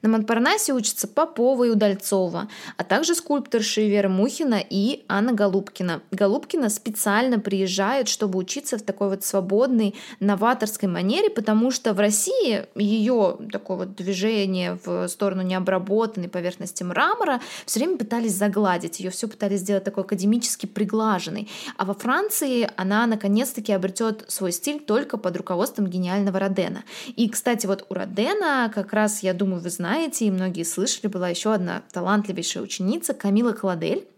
На 0.05 0.11
Монпарнасе 0.11 0.75
учатся 0.75 1.09
Попова 1.09 1.65
и 1.65 1.71
Удальцова, 1.71 2.49
а 2.77 2.85
также 2.85 3.15
скульпторши 3.15 3.89
Вера 3.89 4.11
Мухина 4.11 4.61
и 4.69 5.03
Анна 5.09 5.33
Голубкина. 5.33 6.03
Голубкина 6.11 6.69
специально 6.69 7.41
приезжает, 7.41 8.09
чтобы 8.09 8.39
учиться 8.39 8.77
в 8.77 8.83
такой 8.83 9.09
вот 9.09 9.25
свободной, 9.25 9.95
новаторской 10.21 10.91
манере, 10.91 11.31
потому 11.31 11.71
что 11.71 11.95
в 11.95 12.01
России 12.01 12.67
ее 12.75 13.39
такое 13.51 13.79
вот 13.79 13.95
движение 13.95 14.79
в 14.85 15.09
сторону 15.09 15.41
необработанной 15.41 16.29
поверхности 16.29 16.83
мрамора 16.83 17.41
все 17.65 17.81
время 17.81 17.97
пытались 17.97 18.35
загладить, 18.35 19.01
ее 19.01 19.09
все 19.09 19.27
пытались 19.27 19.61
сделать 19.61 19.85
такой 19.85 20.05
академически 20.05 20.67
приглаженной. 20.67 21.49
А 21.79 21.87
во 21.87 21.95
Франции 21.95 22.69
она 22.77 23.07
наконец-таки 23.07 23.73
обретет 23.73 24.27
свой 24.29 24.53
стиль 24.53 24.81
только 24.81 25.17
под 25.17 25.35
руководством 25.39 25.87
гениального 25.87 26.39
Родена. 26.39 26.85
И, 27.17 27.27
кстати, 27.31 27.65
вот 27.65 27.87
у 27.89 27.95
Родена, 27.95 28.71
как 28.75 28.93
раз, 28.93 29.23
я 29.23 29.33
думаю, 29.33 29.63
вы 29.63 29.71
знаете, 29.71 29.94
знаете, 29.95 30.27
и 30.27 30.31
многие 30.33 30.65
слышали, 30.65 31.07
была 31.07 31.29
еще 31.29 31.55
одна 31.55 31.85
талантливейшая 31.93 32.65
ученица 32.65 33.15
Камила 33.15 33.53
Кладель. 33.53 34.09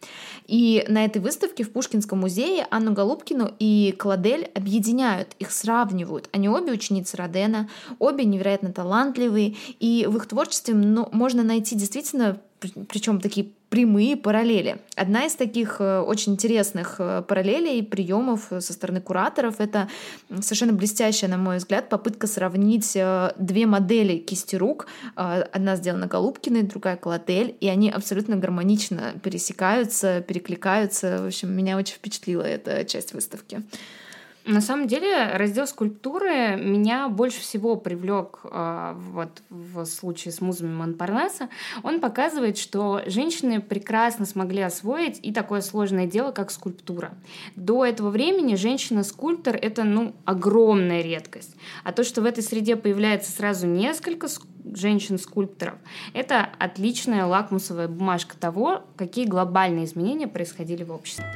И 0.46 0.82
на 0.88 1.04
этой 1.04 1.20
выставке 1.20 1.64
в 1.64 1.70
Пушкинском 1.70 2.20
музее 2.20 2.66
Анну 2.70 2.92
Голубкину 2.92 3.52
и 3.58 3.94
Кладель 3.98 4.50
объединяют, 4.54 5.34
их 5.38 5.52
сравнивают. 5.52 6.30
Они 6.32 6.48
обе 6.48 6.72
ученицы 6.72 7.18
Родена, 7.18 7.68
обе 7.98 8.24
невероятно 8.24 8.72
талантливые, 8.72 9.56
и 9.78 10.06
в 10.08 10.16
их 10.16 10.26
творчестве 10.26 10.74
можно 10.74 11.42
найти 11.42 11.74
действительно 11.76 12.40
причем 12.88 13.20
такие 13.20 13.48
прямые 13.68 14.16
параллели. 14.16 14.78
Одна 14.94 15.26
из 15.26 15.34
таких 15.34 15.80
э, 15.80 16.00
очень 16.00 16.34
интересных 16.34 16.96
э, 16.98 17.22
параллелей, 17.26 17.82
приемов 17.82 18.46
со 18.60 18.72
стороны 18.72 19.00
кураторов, 19.00 19.60
это 19.60 19.88
совершенно 20.40 20.72
блестящая, 20.72 21.28
на 21.28 21.36
мой 21.36 21.58
взгляд, 21.58 21.88
попытка 21.88 22.26
сравнить 22.26 22.92
э, 22.94 23.32
две 23.36 23.66
модели 23.66 24.18
кисти 24.18 24.56
рук. 24.56 24.86
Одна 25.14 25.76
сделана 25.76 26.06
Голубкиной, 26.06 26.62
другая 26.62 26.96
Колотель, 26.96 27.56
и 27.60 27.68
они 27.68 27.90
абсолютно 27.90 28.36
гармонично 28.36 29.14
пересекаются, 29.22 30.20
перекликаются. 30.20 31.22
В 31.22 31.26
общем, 31.26 31.52
меня 31.52 31.76
очень 31.76 31.96
впечатлила 31.96 32.42
эта 32.42 32.84
часть 32.84 33.14
выставки. 33.14 33.62
На 34.46 34.60
самом 34.60 34.86
деле 34.86 35.32
раздел 35.32 35.66
скульптуры 35.66 36.56
меня 36.56 37.08
больше 37.08 37.40
всего 37.40 37.74
привлек 37.74 38.38
э, 38.44 38.94
вот 38.96 39.42
в 39.50 39.84
случае 39.86 40.30
с 40.30 40.40
музами 40.40 40.72
Монпарнаса. 40.72 41.48
Он 41.82 42.00
показывает, 42.00 42.56
что 42.56 43.02
женщины 43.06 43.60
прекрасно 43.60 44.24
смогли 44.24 44.62
освоить 44.62 45.18
и 45.20 45.32
такое 45.32 45.62
сложное 45.62 46.06
дело, 46.06 46.30
как 46.30 46.52
скульптура. 46.52 47.14
До 47.56 47.84
этого 47.84 48.10
времени 48.10 48.54
женщина-скульптор— 48.54 49.56
это 49.60 49.82
ну, 49.82 50.14
огромная 50.24 51.02
редкость. 51.02 51.56
А 51.82 51.90
то, 51.90 52.04
что 52.04 52.22
в 52.22 52.24
этой 52.24 52.44
среде 52.44 52.76
появляется 52.76 53.32
сразу 53.32 53.66
несколько 53.66 54.28
женщин-скульпторов, 54.64 55.74
это 56.14 56.48
отличная 56.60 57.26
лакмусовая 57.26 57.88
бумажка 57.88 58.36
того, 58.36 58.84
какие 58.94 59.26
глобальные 59.26 59.86
изменения 59.86 60.28
происходили 60.28 60.84
в 60.84 60.92
обществе. 60.92 61.26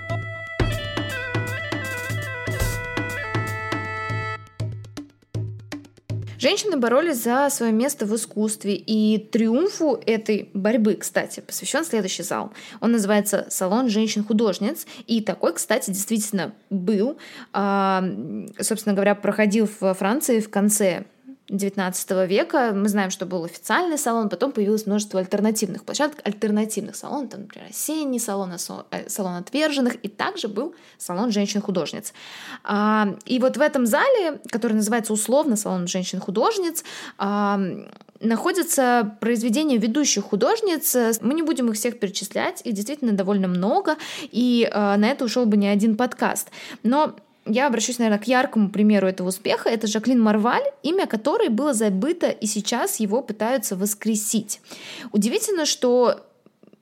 Женщины 6.40 6.78
боролись 6.78 7.22
за 7.22 7.50
свое 7.50 7.70
место 7.70 8.06
в 8.06 8.16
искусстве, 8.16 8.74
и 8.74 9.18
триумфу 9.18 10.00
этой 10.06 10.48
борьбы, 10.54 10.94
кстати, 10.94 11.40
посвящен 11.40 11.84
следующий 11.84 12.22
зал. 12.22 12.54
Он 12.80 12.92
называется 12.92 13.46
«Салон 13.50 13.90
женщин-художниц», 13.90 14.86
и 15.06 15.20
такой, 15.20 15.52
кстати, 15.52 15.90
действительно 15.90 16.54
был. 16.70 17.18
А, 17.52 18.02
собственно 18.58 18.94
говоря, 18.94 19.14
проходил 19.14 19.68
в 19.68 19.92
Франции 19.92 20.40
в 20.40 20.48
конце 20.48 21.04
XIX 21.50 22.26
века. 22.26 22.72
Мы 22.74 22.88
знаем, 22.88 23.10
что 23.10 23.26
был 23.26 23.44
официальный 23.44 23.98
салон, 23.98 24.28
потом 24.28 24.52
появилось 24.52 24.86
множество 24.86 25.18
альтернативных 25.20 25.84
площадок, 25.84 26.18
альтернативных 26.24 26.96
салонов, 26.96 27.30
там, 27.30 27.40
например, 27.42 27.68
осенний 27.68 28.20
салон, 28.20 28.52
э, 28.52 29.08
салон 29.08 29.34
отверженных, 29.34 29.96
и 29.96 30.08
также 30.08 30.48
был 30.48 30.74
салон 30.98 31.32
женщин-художниц. 31.32 32.12
А, 32.62 33.16
и 33.26 33.38
вот 33.40 33.56
в 33.56 33.60
этом 33.60 33.86
зале, 33.86 34.40
который 34.50 34.74
называется 34.74 35.12
условно 35.12 35.56
салон 35.56 35.88
женщин-художниц, 35.88 36.84
а, 37.18 37.60
находятся 38.20 39.16
произведения 39.20 39.78
ведущих 39.78 40.24
художниц. 40.24 40.94
Мы 41.20 41.34
не 41.34 41.42
будем 41.42 41.70
их 41.70 41.74
всех 41.74 41.98
перечислять, 41.98 42.60
их 42.64 42.74
действительно 42.74 43.12
довольно 43.12 43.48
много, 43.48 43.96
и 44.22 44.68
а, 44.70 44.96
на 44.96 45.10
это 45.10 45.24
ушел 45.24 45.46
бы 45.46 45.56
не 45.56 45.68
один 45.68 45.96
подкаст. 45.96 46.50
Но 46.82 47.16
я 47.46 47.66
обращусь, 47.66 47.98
наверное, 47.98 48.22
к 48.22 48.26
яркому 48.26 48.70
примеру 48.70 49.08
этого 49.08 49.28
успеха. 49.28 49.68
Это 49.68 49.86
Жаклин 49.86 50.20
Марваль, 50.20 50.64
имя 50.82 51.06
которой 51.06 51.48
было 51.48 51.72
забыто, 51.72 52.28
и 52.28 52.46
сейчас 52.46 53.00
его 53.00 53.22
пытаются 53.22 53.76
воскресить. 53.76 54.60
Удивительно, 55.12 55.64
что 55.64 56.20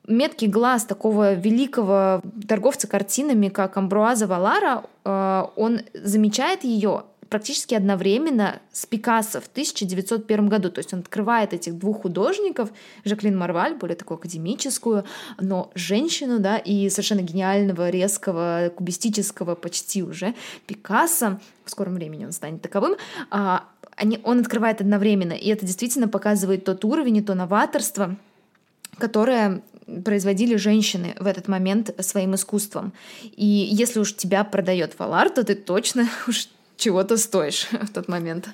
меткий 0.06 0.48
глаз 0.48 0.84
такого 0.84 1.34
великого 1.34 2.22
торговца 2.48 2.88
картинами, 2.88 3.48
как 3.48 3.76
Амбруаза 3.76 4.26
Валара, 4.26 4.84
э, 5.04 5.44
он 5.56 5.82
замечает 5.94 6.64
ее 6.64 7.04
практически 7.28 7.74
одновременно 7.74 8.60
с 8.72 8.86
Пикассо 8.86 9.40
в 9.40 9.46
1901 9.46 10.48
году. 10.48 10.70
То 10.70 10.78
есть 10.78 10.92
он 10.92 11.00
открывает 11.00 11.52
этих 11.52 11.78
двух 11.78 12.02
художников, 12.02 12.70
Жаклин 13.04 13.36
Марваль, 13.36 13.74
более 13.74 13.96
такую 13.96 14.16
академическую, 14.18 15.04
но 15.40 15.70
женщину, 15.74 16.38
да, 16.38 16.58
и 16.58 16.88
совершенно 16.88 17.20
гениального, 17.20 17.90
резкого, 17.90 18.72
кубистического 18.74 19.54
почти 19.54 20.02
уже 20.02 20.34
Пикассо, 20.66 21.40
в 21.64 21.70
скором 21.70 21.94
времени 21.94 22.24
он 22.24 22.32
станет 22.32 22.62
таковым, 22.62 22.96
а, 23.30 23.64
они, 23.96 24.20
он 24.22 24.40
открывает 24.40 24.80
одновременно, 24.80 25.32
и 25.32 25.48
это 25.48 25.66
действительно 25.66 26.08
показывает 26.08 26.64
тот 26.64 26.84
уровень 26.84 27.18
и 27.18 27.22
то 27.22 27.34
новаторство, 27.34 28.16
которое 28.98 29.62
производили 30.04 30.56
женщины 30.56 31.14
в 31.18 31.26
этот 31.26 31.48
момент 31.48 31.94
своим 32.00 32.34
искусством. 32.34 32.92
И 33.22 33.46
если 33.46 34.00
уж 34.00 34.14
тебя 34.14 34.44
продает 34.44 34.98
Валар, 34.98 35.30
то 35.30 35.44
ты 35.44 35.54
точно 35.54 36.08
уж 36.28 36.48
чего-то 36.78 37.18
стоишь 37.18 37.68
в 37.72 37.92
тот 37.92 38.08
момент. 38.08 38.48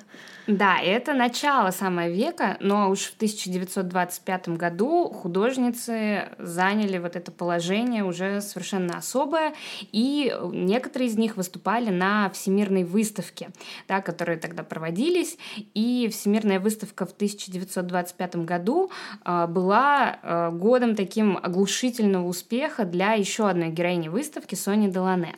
Да, 0.47 0.79
это 0.79 1.15
начало 1.15 1.71
самого 1.71 2.07
века, 2.07 2.57
но 2.59 2.91
уж 2.91 3.05
в 3.05 3.15
1925 3.15 4.49
году 4.49 5.09
художницы 5.09 6.29
заняли 6.37 6.99
вот 6.99 7.15
это 7.15 7.31
положение 7.31 8.03
уже 8.03 8.41
совершенно 8.41 8.97
особое, 8.97 9.55
и 9.91 10.35
некоторые 10.51 11.09
из 11.09 11.17
них 11.17 11.35
выступали 11.35 11.89
на 11.89 12.29
Всемирной 12.29 12.83
выставке, 12.83 13.49
да, 13.87 14.01
которые 14.01 14.37
тогда 14.37 14.61
проводились, 14.61 15.37
и 15.73 16.09
Всемирная 16.11 16.59
выставка 16.59 17.07
в 17.07 17.11
1925 17.11 18.35
году 18.37 18.91
э, 19.23 19.47
была 19.47 20.19
э, 20.21 20.51
годом 20.51 20.95
таким 20.95 21.37
оглушительного 21.41 22.27
успеха 22.27 22.85
для 22.85 23.13
еще 23.13 23.49
одной 23.49 23.69
героини 23.69 24.09
выставки 24.09 24.53
Сони 24.53 24.89
Делане. 24.89 25.37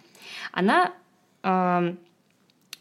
Она 0.52 0.92
э, 1.44 1.94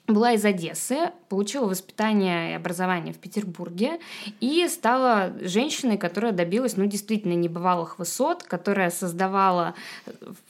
была 0.07 0.33
из 0.33 0.45
Одессы, 0.45 1.11
получила 1.29 1.67
воспитание 1.67 2.53
и 2.53 2.55
образование 2.55 3.13
в 3.13 3.19
Петербурге 3.19 3.99
и 4.41 4.67
стала 4.69 5.33
женщиной, 5.41 5.99
которая 5.99 6.33
добилась, 6.33 6.77
ну, 6.77 6.87
действительно 6.87 7.33
небывалых 7.33 7.99
высот, 7.99 8.43
которая 8.45 8.91
создавала 8.91 9.75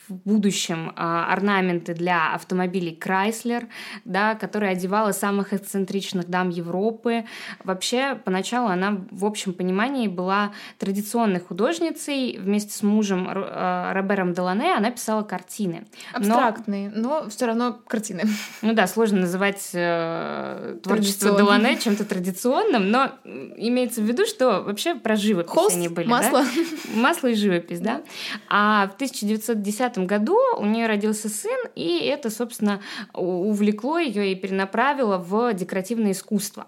в 0.08 0.14
будущем 0.14 0.92
а, 0.94 1.32
орнаменты 1.32 1.94
для 1.94 2.34
автомобилей 2.34 2.98
Chrysler, 3.00 3.66
да, 4.04 4.34
которая 4.34 4.72
одевала 4.72 5.12
самых 5.12 5.52
эксцентричных 5.52 6.28
дам 6.28 6.50
Европы. 6.50 7.24
Вообще, 7.64 8.14
поначалу 8.14 8.68
она 8.68 9.00
в 9.10 9.24
общем 9.24 9.52
понимании 9.52 10.06
была 10.06 10.52
традиционной 10.78 11.40
художницей. 11.40 12.38
Вместе 12.38 12.72
с 12.72 12.82
мужем 12.82 13.26
а, 13.28 13.92
Робером 13.94 14.34
Делане 14.34 14.74
она 14.74 14.90
писала 14.90 15.22
картины. 15.22 15.86
Абстрактные, 16.12 16.90
но, 16.94 17.22
но 17.22 17.30
все 17.30 17.46
равно 17.46 17.78
картины. 17.86 18.24
Ну 18.62 18.74
да, 18.74 18.86
сложно 18.86 19.20
называть 19.20 19.45
э, 19.72 20.78
творчество 20.82 21.36
Делане 21.36 21.78
чем-то 21.78 22.04
традиционным, 22.04 22.90
но 22.90 23.12
имеется 23.24 24.00
в 24.00 24.04
виду, 24.04 24.26
что 24.26 24.62
вообще 24.62 24.94
про 24.94 25.16
живопись 25.16 25.50
Холст, 25.50 25.76
они 25.76 25.88
были. 25.88 26.06
масло. 26.06 26.42
Да? 26.42 26.50
Масло 27.00 27.28
и 27.28 27.34
живопись, 27.34 27.80
да. 27.80 28.02
А 28.48 28.88
в 28.88 28.94
1910 28.94 29.98
году 29.98 30.38
у 30.58 30.64
нее 30.64 30.86
родился 30.86 31.28
сын, 31.28 31.58
и 31.74 31.98
это, 31.98 32.30
собственно, 32.30 32.80
увлекло 33.12 33.98
ее 33.98 34.32
и 34.32 34.34
перенаправило 34.34 35.18
в 35.18 35.52
декоративное 35.54 36.12
искусство. 36.12 36.66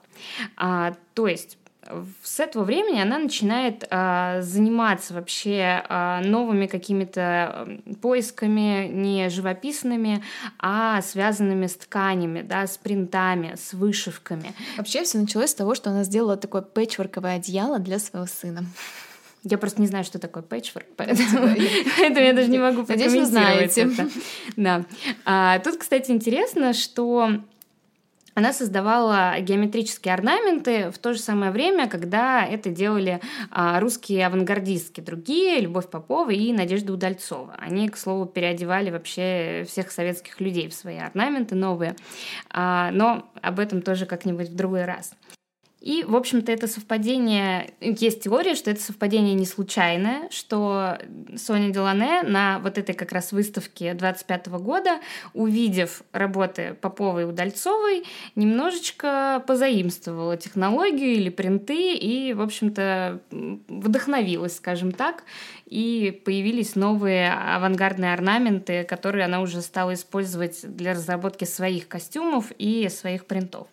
А, 0.56 0.94
то 1.14 1.26
есть 1.26 1.58
с 2.22 2.40
этого 2.40 2.64
времени 2.64 3.00
она 3.00 3.18
начинает 3.18 3.86
а, 3.90 4.40
заниматься 4.42 5.14
вообще 5.14 5.82
а, 5.88 6.20
новыми 6.20 6.66
какими-то 6.66 7.68
поисками 8.00 8.88
не 8.88 9.28
живописными, 9.28 10.22
а 10.58 11.00
связанными 11.02 11.66
с 11.66 11.76
тканями, 11.76 12.42
да, 12.42 12.66
с 12.66 12.76
принтами, 12.78 13.54
с 13.56 13.72
вышивками. 13.72 14.52
Вообще 14.76 15.04
все 15.04 15.18
началось 15.18 15.50
с 15.50 15.54
того, 15.54 15.74
что 15.74 15.90
она 15.90 16.04
сделала 16.04 16.36
такое 16.36 16.62
пэтчворковое 16.62 17.36
одеяло 17.36 17.78
для 17.78 17.98
своего 17.98 18.26
сына. 18.26 18.64
Я 19.44 19.56
просто 19.56 19.80
не 19.80 19.86
знаю, 19.86 20.04
что 20.04 20.18
такое 20.18 20.42
пэтчворк, 20.42 20.86
поэтому, 20.96 21.54
поэтому 21.98 22.26
я 22.26 22.32
даже 22.32 22.48
не 22.48 22.58
могу 22.58 22.84
прокомментировать 22.84 23.78
это. 23.78 24.08
Да. 24.56 24.84
А, 25.24 25.58
тут, 25.60 25.78
кстати, 25.78 26.10
интересно, 26.10 26.72
что 26.72 27.40
она 28.38 28.52
создавала 28.52 29.40
геометрические 29.40 30.14
орнаменты 30.14 30.90
в 30.92 30.98
то 30.98 31.12
же 31.12 31.18
самое 31.18 31.50
время, 31.50 31.88
когда 31.88 32.46
это 32.46 32.70
делали 32.70 33.20
а, 33.50 33.80
русские 33.80 34.24
авангардистки, 34.26 35.00
другие, 35.00 35.60
Любовь 35.60 35.90
Попова 35.90 36.30
и 36.30 36.52
Надежда 36.52 36.92
Удальцова. 36.92 37.56
Они, 37.58 37.88
к 37.88 37.96
слову, 37.96 38.26
переодевали 38.26 38.90
вообще 38.90 39.66
всех 39.68 39.90
советских 39.90 40.40
людей 40.40 40.68
в 40.68 40.74
свои 40.74 40.98
орнаменты 40.98 41.56
новые. 41.56 41.96
А, 42.48 42.92
но 42.92 43.28
об 43.42 43.58
этом 43.58 43.82
тоже 43.82 44.06
как-нибудь 44.06 44.50
в 44.50 44.54
другой 44.54 44.84
раз. 44.84 45.14
И, 45.80 46.04
в 46.04 46.16
общем-то, 46.16 46.50
это 46.50 46.66
совпадение... 46.66 47.70
Есть 47.80 48.24
теория, 48.24 48.56
что 48.56 48.70
это 48.70 48.80
совпадение 48.80 49.34
не 49.34 49.46
случайное, 49.46 50.28
что 50.30 50.98
Соня 51.36 51.70
Делане 51.70 52.22
на 52.22 52.58
вот 52.58 52.78
этой 52.78 52.94
как 52.94 53.12
раз 53.12 53.30
выставке 53.30 53.94
25 53.94 54.48
года, 54.48 54.98
увидев 55.34 56.02
работы 56.12 56.76
Поповой 56.80 57.22
и 57.22 57.24
Удальцовой, 57.26 58.04
немножечко 58.34 59.42
позаимствовала 59.46 60.36
технологию 60.36 61.12
или 61.12 61.28
принты 61.28 61.94
и, 61.94 62.32
в 62.34 62.42
общем-то, 62.42 63.20
вдохновилась, 63.30 64.56
скажем 64.56 64.90
так, 64.90 65.22
и 65.68 66.22
появились 66.24 66.76
новые 66.76 67.30
авангардные 67.32 68.14
орнаменты, 68.14 68.84
которые 68.84 69.26
она 69.26 69.40
уже 69.40 69.60
стала 69.60 69.92
использовать 69.94 70.60
для 70.62 70.92
разработки 70.92 71.44
своих 71.44 71.88
костюмов 71.88 72.50
и 72.58 72.88
своих 72.88 73.26
принтов. 73.26 73.66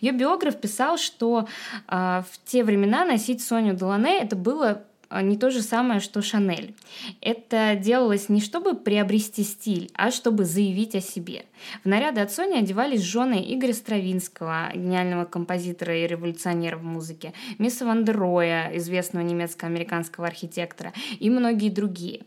Ее 0.00 0.12
биограф 0.12 0.58
писал, 0.60 0.96
что 0.96 1.46
э, 1.88 2.22
в 2.30 2.44
те 2.46 2.64
времена 2.64 3.04
носить 3.04 3.44
Соню 3.44 3.74
Делане 3.74 4.18
это 4.20 4.34
было 4.34 4.82
не 5.20 5.36
то 5.36 5.50
же 5.50 5.62
самое, 5.62 6.00
что 6.00 6.22
Шанель. 6.22 6.74
Это 7.20 7.76
делалось 7.76 8.28
не 8.28 8.40
чтобы 8.40 8.74
приобрести 8.74 9.42
стиль, 9.42 9.90
а 9.94 10.10
чтобы 10.10 10.44
заявить 10.44 10.94
о 10.94 11.00
себе. 11.00 11.44
В 11.84 11.88
наряды 11.88 12.20
от 12.20 12.32
Сони 12.32 12.58
одевались 12.58 13.02
жены 13.02 13.44
Игоря 13.46 13.72
Стравинского, 13.72 14.70
гениального 14.74 15.24
композитора 15.24 15.96
и 15.96 16.06
революционера 16.06 16.76
в 16.76 16.84
музыке, 16.84 17.32
Мисса 17.58 17.84
Вандероя, 17.84 18.70
известного 18.76 19.24
немецко-американского 19.24 20.26
архитектора, 20.26 20.92
и 21.18 21.30
многие 21.30 21.68
другие. 21.68 22.22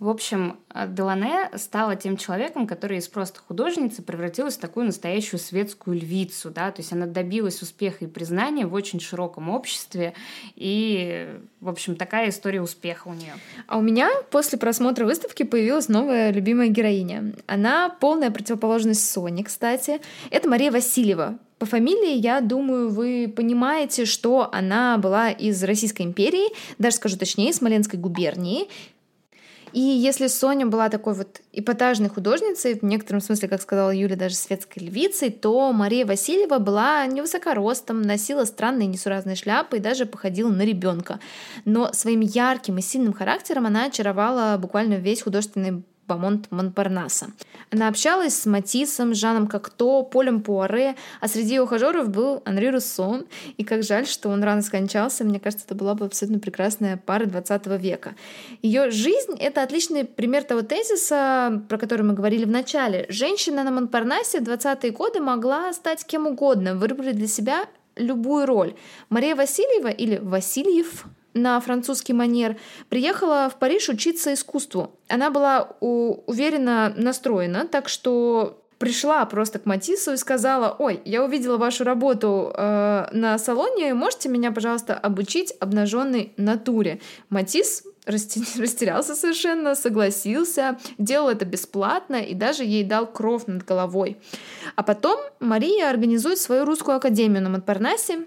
В 0.00 0.08
общем, 0.08 0.58
Делане 0.88 1.50
стала 1.56 1.96
тем 1.96 2.16
человеком, 2.16 2.66
который 2.68 2.98
из 2.98 3.08
просто 3.08 3.40
художницы 3.40 4.00
превратилась 4.02 4.56
в 4.56 4.60
такую 4.60 4.86
настоящую 4.86 5.40
светскую 5.40 5.98
львицу, 5.98 6.50
да, 6.50 6.70
то 6.70 6.80
есть 6.82 6.92
она 6.92 7.06
добилась 7.06 7.62
успеха 7.62 8.04
и 8.04 8.08
признания 8.08 8.66
в 8.66 8.74
очень 8.74 9.00
широком 9.00 9.48
обществе, 9.48 10.14
и, 10.54 11.28
в 11.60 11.68
общем, 11.68 11.96
такая 11.96 12.28
история 12.28 12.62
успеха 12.62 13.08
у 13.08 13.14
нее. 13.14 13.34
А 13.66 13.78
у 13.78 13.82
меня 13.82 14.08
после 14.30 14.56
просмотра 14.56 15.04
выставки 15.04 15.42
появилась 15.42 15.88
новая 15.88 16.30
любимая 16.30 16.68
героиня. 16.68 17.34
Она 17.46 17.88
полная 17.88 18.30
противоположность 18.30 19.10
Сони, 19.10 19.42
кстати. 19.42 20.00
Это 20.30 20.48
Мария 20.48 20.70
Васильева, 20.70 21.38
по 21.58 21.66
фамилии, 21.66 22.14
я 22.14 22.40
думаю, 22.40 22.88
вы 22.88 23.32
понимаете, 23.34 24.04
что 24.04 24.48
она 24.52 24.96
была 24.96 25.30
из 25.30 25.62
Российской 25.64 26.02
империи, 26.02 26.54
даже 26.78 26.96
скажу 26.96 27.18
точнее, 27.18 27.52
Смоленской 27.52 27.98
губернии. 27.98 28.68
И 29.72 29.80
если 29.80 30.26
Соня 30.26 30.66
была 30.66 30.88
такой 30.88 31.14
вот 31.14 31.40
эпатажной 31.52 32.08
художницей, 32.08 32.78
в 32.78 32.82
некотором 32.82 33.20
смысле, 33.20 33.48
как 33.48 33.62
сказала 33.62 33.94
Юля, 33.94 34.16
даже 34.16 34.34
светской 34.34 34.80
львицей, 34.80 35.30
то 35.30 35.72
Мария 35.72 36.06
Васильева 36.06 36.58
была 36.58 37.06
невысокоростом, 37.06 38.02
носила 38.02 38.44
странные 38.44 38.86
несуразные 38.86 39.36
шляпы 39.36 39.76
и 39.76 39.80
даже 39.80 40.06
походила 40.06 40.50
на 40.50 40.62
ребенка. 40.62 41.20
Но 41.64 41.92
своим 41.92 42.20
ярким 42.20 42.78
и 42.78 42.82
сильным 42.82 43.12
характером 43.12 43.66
она 43.66 43.84
очаровала 43.84 44.56
буквально 44.58 44.94
весь 44.94 45.22
художественный 45.22 45.82
Бамонт 46.08 46.50
Монпарнаса. 46.50 47.26
Она 47.70 47.88
общалась 47.88 48.34
с 48.34 48.46
Матисом, 48.46 49.14
Жаном 49.14 49.46
Кокто, 49.46 50.02
Полем 50.02 50.40
Пуаре, 50.40 50.96
а 51.20 51.28
среди 51.28 51.60
ухажеров 51.60 52.08
был 52.08 52.42
Анри 52.46 52.68
Руссо. 52.68 53.24
И 53.58 53.64
как 53.64 53.82
жаль, 53.82 54.06
что 54.06 54.30
он 54.30 54.42
рано 54.42 54.62
скончался, 54.62 55.24
мне 55.24 55.38
кажется, 55.38 55.66
это 55.66 55.74
была 55.74 55.94
бы 55.94 56.06
абсолютно 56.06 56.40
прекрасная 56.40 56.96
пара 56.96 57.26
20 57.26 57.66
века. 57.78 58.14
Ее 58.62 58.90
жизнь— 58.90 59.36
это 59.38 59.62
отличный 59.62 60.04
пример 60.04 60.44
того 60.44 60.62
тезиса, 60.62 61.62
про 61.68 61.76
который 61.76 62.02
мы 62.02 62.14
говорили 62.14 62.44
в 62.44 62.50
начале. 62.50 63.04
Женщина 63.10 63.62
на 63.62 63.70
Монпарнасе 63.70 64.40
в 64.40 64.44
20-е 64.44 64.90
годы 64.92 65.20
могла 65.20 65.72
стать 65.74 66.04
кем 66.06 66.26
угодно, 66.26 66.74
выбрать 66.74 67.16
для 67.16 67.28
себя 67.28 67.66
любую 67.96 68.46
роль. 68.46 68.74
Мария 69.10 69.36
Васильева 69.36 69.88
или 69.88 70.16
Васильев 70.16 71.04
на 71.34 71.60
французский 71.60 72.12
манер, 72.12 72.56
приехала 72.88 73.50
в 73.54 73.58
Париж 73.58 73.88
учиться 73.88 74.34
искусству. 74.34 74.92
Она 75.08 75.30
была 75.30 75.76
уверенно 75.80 76.92
настроена, 76.96 77.66
так 77.66 77.88
что 77.88 78.62
пришла 78.78 79.24
просто 79.26 79.58
к 79.58 79.66
Матису 79.66 80.12
и 80.12 80.16
сказала, 80.16 80.74
ой, 80.78 81.00
я 81.04 81.24
увидела 81.24 81.56
вашу 81.56 81.84
работу 81.84 82.52
э, 82.56 83.08
на 83.12 83.38
салоне, 83.38 83.92
можете 83.94 84.28
меня, 84.28 84.52
пожалуйста, 84.52 84.94
обучить 84.94 85.52
обнаженной 85.60 86.32
натуре? 86.36 87.00
Матис 87.28 87.84
растерялся 88.06 89.14
совершенно, 89.14 89.74
согласился, 89.74 90.78
делал 90.96 91.28
это 91.28 91.44
бесплатно 91.44 92.16
и 92.16 92.34
даже 92.34 92.64
ей 92.64 92.84
дал 92.84 93.06
кров 93.06 93.48
над 93.48 93.64
головой. 93.64 94.16
А 94.76 94.82
потом 94.82 95.20
Мария 95.40 95.90
организует 95.90 96.38
свою 96.38 96.64
русскую 96.64 96.96
академию 96.96 97.42
на 97.42 97.50
Монпарнасе, 97.50 98.26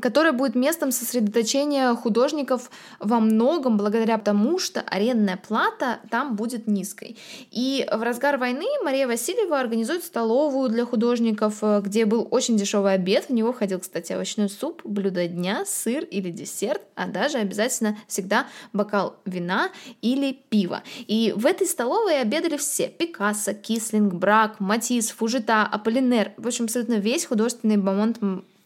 которая 0.00 0.32
будет 0.32 0.54
местом 0.54 0.92
сосредоточения 0.92 1.94
художников 1.94 2.70
во 3.00 3.18
многом 3.18 3.76
благодаря 3.76 4.18
тому, 4.18 4.58
что 4.58 4.80
арендная 4.80 5.36
плата 5.36 6.00
там 6.10 6.36
будет 6.36 6.66
низкой. 6.66 7.16
И 7.50 7.86
в 7.90 8.02
разгар 8.02 8.36
войны 8.36 8.66
Мария 8.84 9.06
Васильева 9.06 9.58
организует 9.58 10.04
столовую 10.04 10.68
для 10.68 10.84
художников, 10.84 11.58
э, 11.62 11.80
где 11.84 12.06
был 12.06 12.28
очень 12.30 12.56
дешевый 12.56 12.94
обед. 12.94 13.26
В 13.28 13.32
него 13.32 13.52
входил, 13.52 13.80
кстати, 13.80 14.12
овощной 14.12 14.48
суп, 14.48 14.82
блюдо 14.84 15.26
дня, 15.26 15.64
сыр 15.66 16.04
или 16.04 16.30
десерт, 16.30 16.82
а 16.94 17.06
даже 17.06 17.38
обязательно 17.38 17.98
всегда 18.06 18.46
бокал 18.72 19.16
вина 19.24 19.70
или 20.02 20.32
пива. 20.32 20.82
И 21.06 21.32
в 21.36 21.46
этой 21.46 21.66
столовой 21.66 22.20
обедали 22.20 22.56
все. 22.56 22.88
Пикассо, 22.88 23.54
Кислинг, 23.54 24.14
Брак, 24.14 24.60
Матис, 24.60 25.10
Фужита, 25.10 25.62
Аполлинер. 25.62 26.32
В 26.36 26.46
общем, 26.46 26.66
абсолютно 26.66 26.94
весь 26.94 27.24
художественный 27.24 27.76
бомонд 27.76 28.18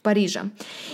Парижа. 0.05 0.51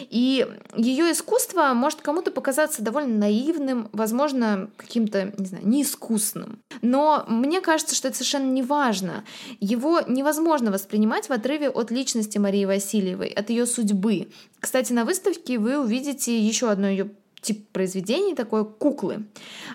И 0.10 0.47
ее 0.78 1.12
искусство 1.12 1.74
может 1.74 2.00
кому-то 2.00 2.32
показаться 2.32 2.82
довольно 2.82 3.17
наивным, 3.17 3.89
возможно, 3.91 4.69
каким-то, 4.78 5.34
не 5.38 5.45
знаю, 5.45 5.67
неискусным. 5.67 6.60
Но 6.82 7.26
мне 7.28 7.60
кажется, 7.60 7.93
что 7.93 8.08
это 8.08 8.15
совершенно 8.15 8.50
не 8.50 8.63
важно. 8.63 9.26
Его 9.60 10.00
невозможно 10.08 10.71
воспринимать 10.71 11.28
в 11.28 11.32
отрыве 11.32 11.69
от 11.69 11.91
личности 11.91 12.38
Марии 12.38 12.63
Васильевой, 12.63 13.28
от 13.28 13.50
ее 13.50 13.65
судьбы. 13.65 14.30
Кстати, 14.62 14.93
на 14.93 15.04
выставке 15.04 15.60
вы 15.60 15.78
увидите 15.78 16.39
еще 16.39 16.69
одно 16.69 16.88
ее 16.88 17.12
тип 17.41 17.67
произведений, 17.71 18.36
такое 18.36 18.63
куклы. 18.63 19.23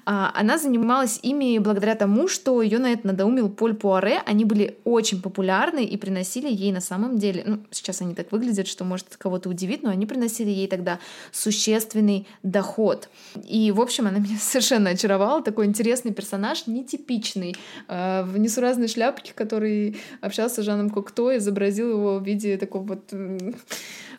А, 0.05 0.33
она 0.35 0.57
занималась 0.57 1.19
ими 1.23 1.59
благодаря 1.59 1.97
тому, 1.97 2.29
что 2.29 2.63
ее 2.63 2.79
на 2.79 2.93
это 2.93 3.09
надоумил 3.09 3.51
Поль 3.51 3.75
Пуаре. 3.75 4.23
Они 4.25 4.45
были 4.45 4.79
очень 4.85 5.21
популярны 5.21 5.85
и 5.85 5.97
приносили 5.97 6.49
ей 6.49 6.73
на 6.73 6.81
самом 6.81 7.19
деле, 7.19 7.43
ну, 7.45 7.59
сейчас 7.71 8.01
они 8.01 8.15
так 8.15 8.31
выглядят, 8.31 8.69
что 8.69 8.85
может 8.85 9.17
кого-то 9.17 9.49
удивить, 9.49 9.83
но 9.83 9.91
они 9.91 10.07
приносили 10.07 10.51
ей 10.51 10.69
тогда 10.69 11.01
существенный 11.33 12.29
доход. 12.45 13.09
И, 13.45 13.73
в 13.73 13.81
общем, 13.81 14.07
она 14.07 14.19
меня 14.21 14.39
совершенно 14.39 14.91
очаровала. 14.91 15.43
Такой 15.43 15.67
интересный 15.67 16.13
персонаж, 16.13 16.69
нетипичный, 16.69 17.57
э, 17.89 18.23
в 18.23 18.39
несуразной 18.39 18.89
шляпке, 18.89 19.33
который 19.35 19.97
общался 20.21 20.63
с 20.63 20.65
Жаном 20.65 20.91
Кокто, 20.91 21.37
изобразил 21.37 21.91
его 21.91 22.19
в 22.19 22.25
виде 22.25 22.57
такого 22.59 22.85
вот 22.85 23.13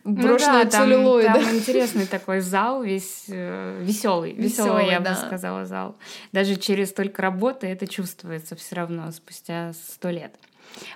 брошенного 0.07 0.63
ну, 0.63 0.63
да, 0.63 0.69
целлюлоида. 0.69 1.33
Там, 1.33 1.43
там 1.43 1.55
интересный 1.55 2.05
такой 2.05 2.39
зал, 2.39 2.81
весь 2.81 3.25
э, 3.27 3.81
веселый, 3.83 4.33
веселый, 4.33 4.87
я 4.87 4.99
да. 4.99 5.11
бы 5.11 5.17
сказала, 5.17 5.65
зал. 5.65 5.95
Даже 6.31 6.55
через 6.55 6.89
столько 6.89 7.21
работы 7.21 7.67
это 7.67 7.87
чувствуется 7.87 8.55
все 8.55 8.75
равно 8.75 9.11
спустя 9.11 9.73
сто 9.73 10.09
лет. 10.09 10.33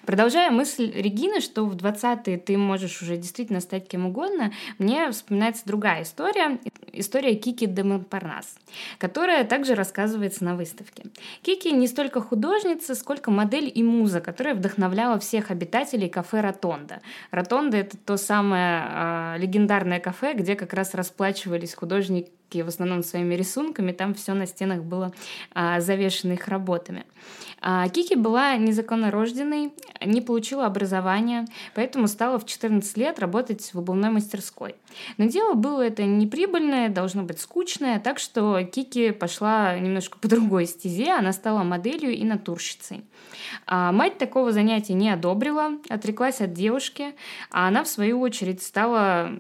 Продолжая 0.06 0.52
мысль 0.52 0.92
Регины, 0.92 1.42
что 1.42 1.66
в 1.66 1.76
20-е 1.76 2.38
ты 2.38 2.58
можешь 2.58 3.02
уже 3.02 3.18
действительно 3.18 3.60
стать 3.60 3.88
кем 3.88 4.06
угодно, 4.06 4.52
мне 4.78 5.10
вспоминается 5.12 5.64
другая 5.66 6.04
история, 6.04 6.60
история 6.94 7.36
Кики 7.36 7.66
де 7.66 7.84
Монпарнас, 7.84 8.56
которая 8.98 9.44
также 9.44 9.76
рассказывается 9.76 10.44
на 10.44 10.56
выставке. 10.56 11.04
Кики 11.42 11.72
не 11.72 11.88
столько 11.88 12.22
художница, 12.22 12.96
сколько 12.96 13.32
модель 13.32 13.72
и 13.74 13.84
муза, 13.84 14.22
которая 14.22 14.56
вдохновляла 14.56 15.20
всех 15.20 15.52
обитателей 15.52 16.10
кафе 16.10 16.42
Ротонда. 16.42 17.02
Ротонда— 17.32 17.78
это 17.78 17.98
то 17.98 18.18
самое 18.18 18.84
э, 18.88 19.36
легендарное 19.40 20.00
кафе, 20.00 20.34
где 20.34 20.56
как 20.56 20.74
раз 20.74 20.94
расплачивались 20.94 21.74
художники 21.74 22.32
в 22.58 22.68
основном 22.68 23.04
своими 23.04 23.36
рисунками, 23.36 23.92
там 23.92 24.14
все 24.14 24.34
на 24.34 24.46
стенах 24.46 24.84
было 24.84 25.14
а, 25.54 25.80
завешено 25.80 26.34
их 26.34 26.48
работами. 26.48 27.06
А 27.62 27.88
Кики 27.90 28.16
была 28.16 28.58
незаконно 28.58 29.12
рожденной, 29.12 29.72
не 30.06 30.22
получила 30.22 30.66
образования, 30.66 31.48
поэтому 31.76 32.08
стала 32.08 32.40
в 32.40 32.46
14 32.46 32.98
лет 32.98 33.20
работать 33.20 33.74
в 33.74 33.80
обувной 33.80 34.10
мастерской. 34.10 34.76
Но 35.18 35.26
дело 35.26 35.54
было 35.54 35.82
это 35.82 36.04
неприбыльное, 36.04 36.90
должно 36.90 37.24
быть 37.24 37.40
скучное, 37.40 38.00
так 38.00 38.20
что 38.20 38.62
Кики 38.64 39.12
пошла 39.12 39.78
немножко 39.78 40.18
по 40.20 40.28
другой 40.28 40.66
стезе, 40.66 41.12
она 41.12 41.34
стала 41.34 41.64
моделью 41.64 42.12
и 42.12 42.24
натурщицей. 42.24 43.04
А 43.66 43.92
мать 43.92 44.18
такого 44.18 44.52
занятия 44.52 44.94
не 44.94 45.10
одобрила, 45.10 45.74
отреклась 45.90 46.42
от 46.42 46.54
девушки, 46.54 47.14
а 47.50 47.68
она, 47.68 47.84
в 47.84 47.88
свою 47.88 48.20
очередь, 48.20 48.62
стала 48.62 49.32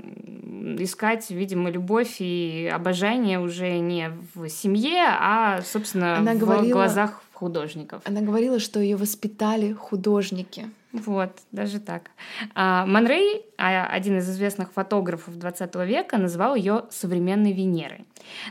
искать, 0.79 1.29
видимо, 1.29 1.69
любовь 1.69 2.17
и 2.19 2.69
обожание 2.73 3.39
уже 3.39 3.79
не 3.79 4.11
в 4.33 4.49
семье, 4.49 5.05
а, 5.07 5.61
собственно, 5.61 6.17
она 6.17 6.33
в 6.33 6.37
говорила... 6.37 6.73
глазах 6.73 7.21
художников. 7.41 8.03
Она 8.05 8.21
говорила, 8.21 8.59
что 8.59 8.79
ее 8.79 8.97
воспитали 8.97 9.73
художники. 9.73 10.69
Вот, 10.93 11.31
даже 11.51 11.79
так. 11.79 12.11
А, 12.53 12.85
Манрей, 12.85 13.45
а, 13.57 13.87
один 13.87 14.19
из 14.19 14.29
известных 14.29 14.73
фотографов 14.73 15.37
20 15.39 15.75
века, 15.85 16.17
назвал 16.17 16.53
ее 16.53 16.85
современной 16.91 17.53
Венерой. 17.53 18.05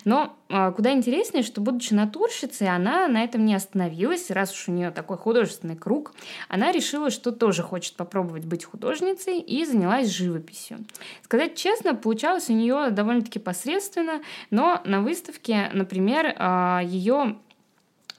Но 0.05 0.35
а, 0.49 0.73
куда 0.73 0.93
интереснее, 0.93 1.43
что, 1.43 1.61
будучи 1.61 1.93
натурщицей, 1.93 2.69
она 2.69 3.09
на 3.09 3.23
этом 3.23 3.45
не 3.45 3.55
остановилась, 3.55 4.31
раз 4.31 4.53
уж 4.53 4.69
у 4.69 4.73
нее 4.73 4.91
такой 4.91 5.19
художественный 5.19 5.77
круг, 5.77 6.15
она 6.49 6.73
решила, 6.73 7.11
что 7.11 7.31
тоже 7.31 7.63
хочет 7.63 7.95
попробовать 7.97 8.47
быть 8.47 8.65
художницей 8.65 9.39
и 9.39 9.65
занялась 9.67 10.09
живописью. 10.09 10.79
Сказать 11.23 11.57
честно, 11.57 11.95
получалось 11.95 12.49
у 12.49 12.55
нее 12.55 12.89
довольно-таки 12.91 13.39
посредственно, 13.39 14.23
но 14.51 14.81
на 14.85 15.03
выставке, 15.03 15.71
например, 15.75 16.27
ее 16.83 17.37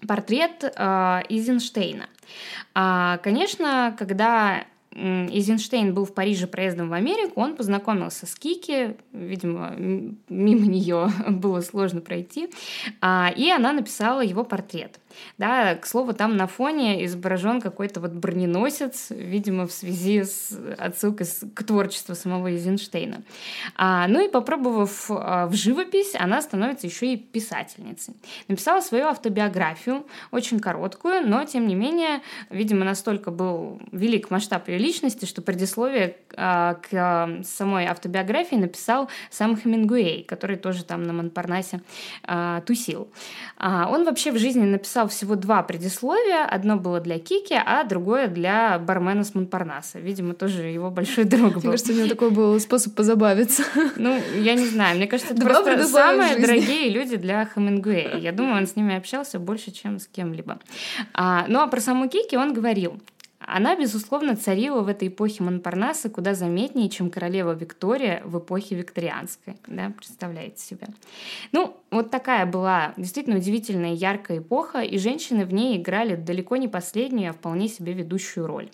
портрет 0.07 0.63
э, 0.63 1.21
Изенштейна. 1.29 2.07
А, 2.73 3.17
конечно, 3.19 3.95
когда 3.97 4.65
Эйзенштейн 4.93 5.93
был 5.93 6.05
в 6.05 6.13
Париже 6.13 6.47
проездом 6.47 6.89
в 6.89 6.93
Америку, 6.93 7.39
он 7.39 7.55
познакомился 7.55 8.25
с 8.25 8.35
Кики, 8.35 8.97
видимо, 9.13 9.73
мимо 9.77 10.65
нее 10.65 11.09
было 11.29 11.61
сложно 11.61 12.01
пройти, 12.01 12.49
а, 12.99 13.31
и 13.35 13.49
она 13.49 13.71
написала 13.71 14.21
его 14.21 14.43
портрет. 14.43 14.99
Да, 15.37 15.75
к 15.75 15.85
слову, 15.85 16.13
там 16.13 16.37
на 16.37 16.47
фоне 16.47 17.05
изображен 17.05 17.61
какой-то 17.61 17.99
вот 17.99 18.11
броненосец, 18.11 19.07
видимо, 19.09 19.67
в 19.67 19.71
связи 19.71 20.23
с 20.23 20.57
отсылкой 20.77 21.27
к 21.53 21.63
творчеству 21.63 22.15
самого 22.15 22.51
Эйзенштейна. 22.51 23.21
А, 23.75 24.07
ну 24.07 24.25
и 24.25 24.29
попробовав 24.29 25.09
а, 25.09 25.47
в 25.47 25.53
живопись, 25.53 26.13
она 26.17 26.41
становится 26.41 26.87
еще 26.87 27.13
и 27.13 27.17
писательницей. 27.17 28.15
Написала 28.47 28.81
свою 28.81 29.05
автобиографию, 29.05 30.05
очень 30.31 30.59
короткую, 30.59 31.27
но, 31.27 31.43
тем 31.45 31.67
не 31.67 31.75
менее, 31.75 32.21
видимо, 32.49 32.85
настолько 32.85 33.31
был 33.31 33.79
велик 33.91 34.31
масштаб 34.31 34.67
ее 34.67 34.77
личности, 34.77 35.25
что 35.25 35.41
предисловие 35.41 36.17
а, 36.35 36.75
к 36.75 36.87
а, 36.93 37.41
самой 37.43 37.85
автобиографии 37.85 38.55
написал 38.55 39.09
сам 39.29 39.57
Хемингуэй, 39.57 40.23
который 40.23 40.57
тоже 40.57 40.83
там 40.83 41.03
на 41.03 41.13
Монпарнасе 41.13 41.81
а, 42.23 42.61
тусил. 42.61 43.09
А, 43.57 43.89
он 43.89 44.05
вообще 44.05 44.31
в 44.31 44.37
жизни 44.37 44.65
написал 44.65 45.00
написал 45.01 45.07
всего 45.07 45.35
два 45.35 45.63
предисловия. 45.63 46.45
Одно 46.45 46.77
было 46.77 46.99
для 46.99 47.19
Кики, 47.19 47.55
а 47.55 47.83
другое 47.83 48.27
для 48.27 48.79
бармена 48.79 49.23
с 49.23 49.33
Монпарнаса. 49.35 49.99
Видимо, 49.99 50.33
тоже 50.33 50.63
его 50.63 50.89
большой 50.89 51.25
друг 51.25 51.53
был. 51.53 51.61
Мне 51.61 51.71
кажется, 51.71 51.93
у 51.93 51.95
него 51.95 52.07
такой 52.07 52.31
был 52.31 52.59
способ 52.59 52.93
позабавиться. 52.95 53.63
Ну, 53.95 54.19
я 54.37 54.55
не 54.55 54.65
знаю. 54.65 54.97
Мне 54.97 55.07
кажется, 55.07 55.33
это 55.33 55.41
два 55.41 55.61
просто 55.63 55.87
самые 55.87 56.39
дорогие 56.39 56.89
люди 56.89 57.17
для 57.17 57.45
Хемингуэя. 57.45 58.17
Я 58.17 58.31
думаю, 58.31 58.57
он 58.57 58.67
с 58.67 58.75
ними 58.75 58.95
общался 58.95 59.39
больше, 59.39 59.71
чем 59.71 59.99
с 59.99 60.07
кем-либо. 60.07 60.59
А, 61.13 61.45
ну, 61.47 61.59
а 61.59 61.67
про 61.67 61.79
саму 61.79 62.09
Кики 62.09 62.37
он 62.37 62.53
говорил. 62.53 62.99
Она, 63.39 63.75
безусловно, 63.75 64.35
царила 64.35 64.81
в 64.81 64.87
этой 64.87 65.07
эпохе 65.07 65.43
Монпарнаса 65.43 66.09
куда 66.09 66.35
заметнее, 66.35 66.89
чем 66.89 67.09
королева 67.09 67.53
Виктория 67.53 68.21
в 68.23 68.37
эпохе 68.37 68.75
викторианской. 68.75 69.55
Да, 69.67 69.91
представляете 69.97 70.63
себе. 70.63 70.87
Ну, 71.51 71.75
вот 72.01 72.11
такая 72.11 72.45
была 72.45 72.93
действительно 72.97 73.37
удивительная 73.37 73.93
яркая 73.93 74.39
эпоха, 74.39 74.81
и 74.81 74.97
женщины 74.97 75.45
в 75.45 75.53
ней 75.53 75.77
играли 75.77 76.15
далеко 76.15 76.57
не 76.57 76.67
последнюю, 76.67 77.29
а 77.29 77.33
вполне 77.33 77.67
себе 77.67 77.93
ведущую 77.93 78.47
роль. 78.47 78.69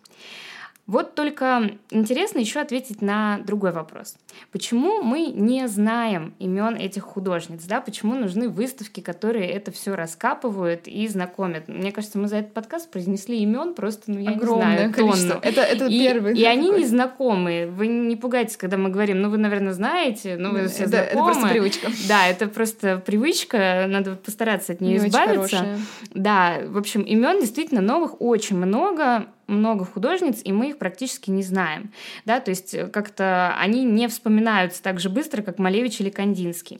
Вот 0.87 1.15
только 1.15 1.71
интересно 1.89 2.39
еще 2.39 2.61
ответить 2.61 3.01
на 3.01 3.39
другой 3.39 3.73
вопрос. 3.73 4.15
Почему 4.53 5.03
мы 5.03 5.25
не 5.25 5.67
знаем 5.67 6.33
имен 6.39 6.77
этих 6.77 7.03
художниц? 7.03 7.65
Да? 7.65 7.81
Почему 7.81 8.15
нужны 8.15 8.47
выставки, 8.47 9.01
которые 9.01 9.49
это 9.49 9.73
все 9.73 9.95
раскапывают 9.95 10.87
и 10.87 11.05
знакомят? 11.09 11.67
Мне 11.67 11.91
кажется, 11.91 12.17
мы 12.17 12.29
за 12.29 12.37
этот 12.37 12.53
подкаст 12.53 12.89
произнесли 12.89 13.39
имен 13.39 13.73
просто, 13.73 14.11
ну, 14.11 14.19
я 14.19 14.31
Огромное 14.31 14.71
не 14.71 14.77
знаю, 14.77 14.93
количество. 14.93 15.35
тонну. 15.35 15.43
Это, 15.43 15.61
это 15.61 15.85
и, 15.87 15.99
первый. 15.99 16.37
И 16.37 16.45
они 16.45 16.69
незнакомые. 16.69 17.67
Вы 17.67 17.87
не 17.87 18.15
пугайтесь, 18.15 18.55
когда 18.55 18.77
мы 18.77 18.89
говорим, 18.89 19.21
ну, 19.21 19.29
вы, 19.29 19.37
наверное, 19.37 19.73
знаете, 19.73 20.37
ну, 20.39 20.51
вы 20.51 20.69
все 20.69 20.83
это, 20.83 20.89
знакомы. 20.89 21.09
Это 21.09 21.17
просто 21.17 21.47
привычка. 21.49 21.87
Да, 22.07 22.27
это 22.27 22.47
просто 22.47 22.97
привычка, 23.05 23.85
надо 23.89 24.15
постараться 24.15 24.71
от 24.71 24.79
нее 24.79 24.99
не 24.99 25.07
избавиться. 25.07 25.79
Да, 26.13 26.59
в 26.65 26.77
общем, 26.77 27.01
имен 27.01 27.41
действительно 27.41 27.81
новых 27.81 28.21
очень 28.21 28.55
много 28.55 29.27
много 29.47 29.85
художниц, 29.85 30.41
и 30.43 30.51
мы 30.51 30.69
их 30.69 30.77
практически 30.77 31.29
не 31.29 31.43
знаем. 31.43 31.91
Да? 32.25 32.39
То 32.39 32.51
есть 32.51 32.73
э, 32.73 32.87
как-то 32.87 33.55
они 33.57 33.83
не 33.83 34.07
вспоминаются 34.07 34.83
так 34.83 34.99
же 34.99 35.09
быстро, 35.09 35.41
как 35.41 35.59
Малевич 35.59 35.99
или 36.01 36.09
Кандинский. 36.09 36.79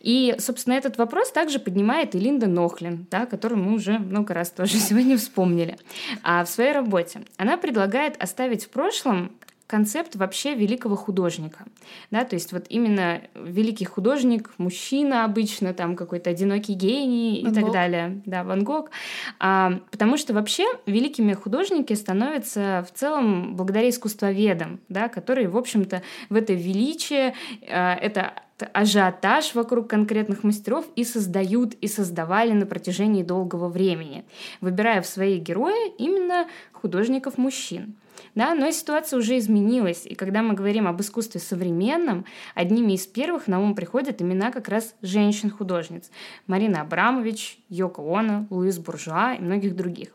И, 0.00 0.34
собственно, 0.38 0.74
этот 0.74 0.96
вопрос 0.96 1.30
также 1.30 1.58
поднимает 1.58 2.14
и 2.14 2.18
Линда 2.18 2.46
Нохлин, 2.46 3.06
да, 3.10 3.26
которую 3.26 3.62
мы 3.62 3.74
уже 3.74 3.98
много 3.98 4.32
раз 4.32 4.50
тоже 4.50 4.74
сегодня 4.78 5.16
вспомнили. 5.18 5.76
А 6.22 6.44
в 6.44 6.48
своей 6.48 6.72
работе 6.72 7.22
она 7.36 7.56
предлагает 7.56 8.20
оставить 8.20 8.64
в 8.64 8.70
прошлом 8.70 9.32
концепт 9.70 10.16
вообще 10.16 10.56
великого 10.56 10.96
художника. 10.96 11.64
Да, 12.10 12.24
то 12.24 12.34
есть 12.34 12.52
вот 12.52 12.66
именно 12.68 13.22
великий 13.36 13.84
художник, 13.84 14.50
мужчина 14.58 15.24
обычно, 15.24 15.72
там 15.72 15.94
какой-то 15.94 16.28
одинокий 16.30 16.74
гений 16.74 17.40
Ван 17.44 17.52
и 17.52 17.54
так 17.54 17.64
Гог. 17.64 17.72
далее. 17.72 18.20
Да, 18.26 18.42
Ван 18.42 18.64
Гог. 18.64 18.90
А, 19.38 19.78
потому 19.92 20.16
что 20.16 20.34
вообще 20.34 20.64
великими 20.86 21.34
художники 21.34 21.92
становятся 21.92 22.84
в 22.88 22.98
целом 22.98 23.54
благодаря 23.54 23.88
искусствоведам, 23.88 24.80
да, 24.88 25.08
которые, 25.08 25.48
в 25.48 25.56
общем-то, 25.56 26.02
в 26.30 26.34
это 26.34 26.52
величие, 26.52 27.34
а, 27.70 27.94
это 27.94 28.32
ажиотаж 28.72 29.54
вокруг 29.54 29.88
конкретных 29.88 30.42
мастеров 30.42 30.84
и 30.96 31.04
создают 31.04 31.74
и 31.74 31.86
создавали 31.86 32.52
на 32.52 32.66
протяжении 32.66 33.22
долгого 33.22 33.68
времени, 33.68 34.24
выбирая 34.60 35.00
в 35.00 35.06
свои 35.06 35.38
герои 35.38 35.90
именно 35.96 36.48
художников-мужчин. 36.72 37.94
Да, 38.34 38.54
но 38.54 38.70
ситуация 38.70 39.18
уже 39.18 39.38
изменилась, 39.38 40.06
и 40.06 40.14
когда 40.14 40.42
мы 40.42 40.54
говорим 40.54 40.86
об 40.86 41.00
искусстве 41.00 41.40
современном, 41.40 42.24
одними 42.54 42.92
из 42.92 43.06
первых 43.06 43.46
на 43.46 43.60
ум 43.60 43.74
приходят 43.74 44.22
имена 44.22 44.50
как 44.50 44.68
раз 44.68 44.94
женщин-художниц. 45.02 46.10
Марина 46.46 46.82
Абрамович, 46.82 47.58
Йоко 47.68 48.02
Оно, 48.02 48.46
Луис 48.50 48.78
Буржуа 48.78 49.34
и 49.34 49.40
многих 49.40 49.76
других. 49.76 50.10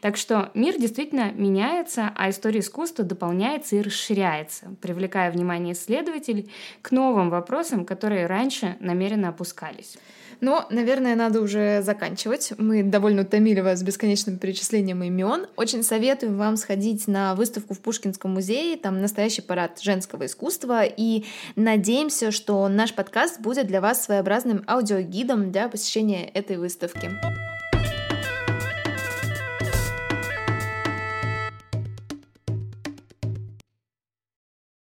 Так 0.00 0.16
что 0.16 0.50
мир 0.54 0.78
действительно 0.78 1.32
меняется, 1.32 2.12
а 2.16 2.30
история 2.30 2.60
искусства 2.60 3.04
дополняется 3.04 3.76
и 3.76 3.82
расширяется, 3.82 4.76
привлекая 4.80 5.30
внимание 5.30 5.74
исследователей 5.74 6.50
к 6.82 6.90
новым 6.90 7.30
вопросам, 7.30 7.84
которые 7.84 8.26
раньше 8.26 8.76
намеренно 8.80 9.28
опускались. 9.28 9.96
Но, 10.40 10.66
наверное, 10.70 11.14
надо 11.14 11.40
уже 11.40 11.82
заканчивать. 11.82 12.52
Мы 12.58 12.82
довольно 12.82 13.22
утомили 13.22 13.60
вас 13.60 13.82
бесконечным 13.82 14.38
перечислением 14.38 15.02
имен. 15.02 15.46
Очень 15.56 15.82
советуем 15.82 16.36
вам 16.36 16.56
сходить 16.56 17.06
на 17.08 17.34
выставку 17.34 17.74
в 17.74 17.80
Пушкинском 17.80 18.32
музее. 18.32 18.76
Там 18.76 19.00
настоящий 19.00 19.42
парад 19.42 19.80
женского 19.80 20.26
искусства. 20.26 20.84
И 20.84 21.24
надеемся, 21.56 22.30
что 22.30 22.68
наш 22.68 22.94
подкаст 22.94 23.40
будет 23.40 23.66
для 23.66 23.80
вас 23.80 24.04
своеобразным 24.04 24.64
аудиогидом 24.66 25.52
для 25.52 25.68
посещения 25.68 26.26
этой 26.26 26.56
выставки. 26.56 27.10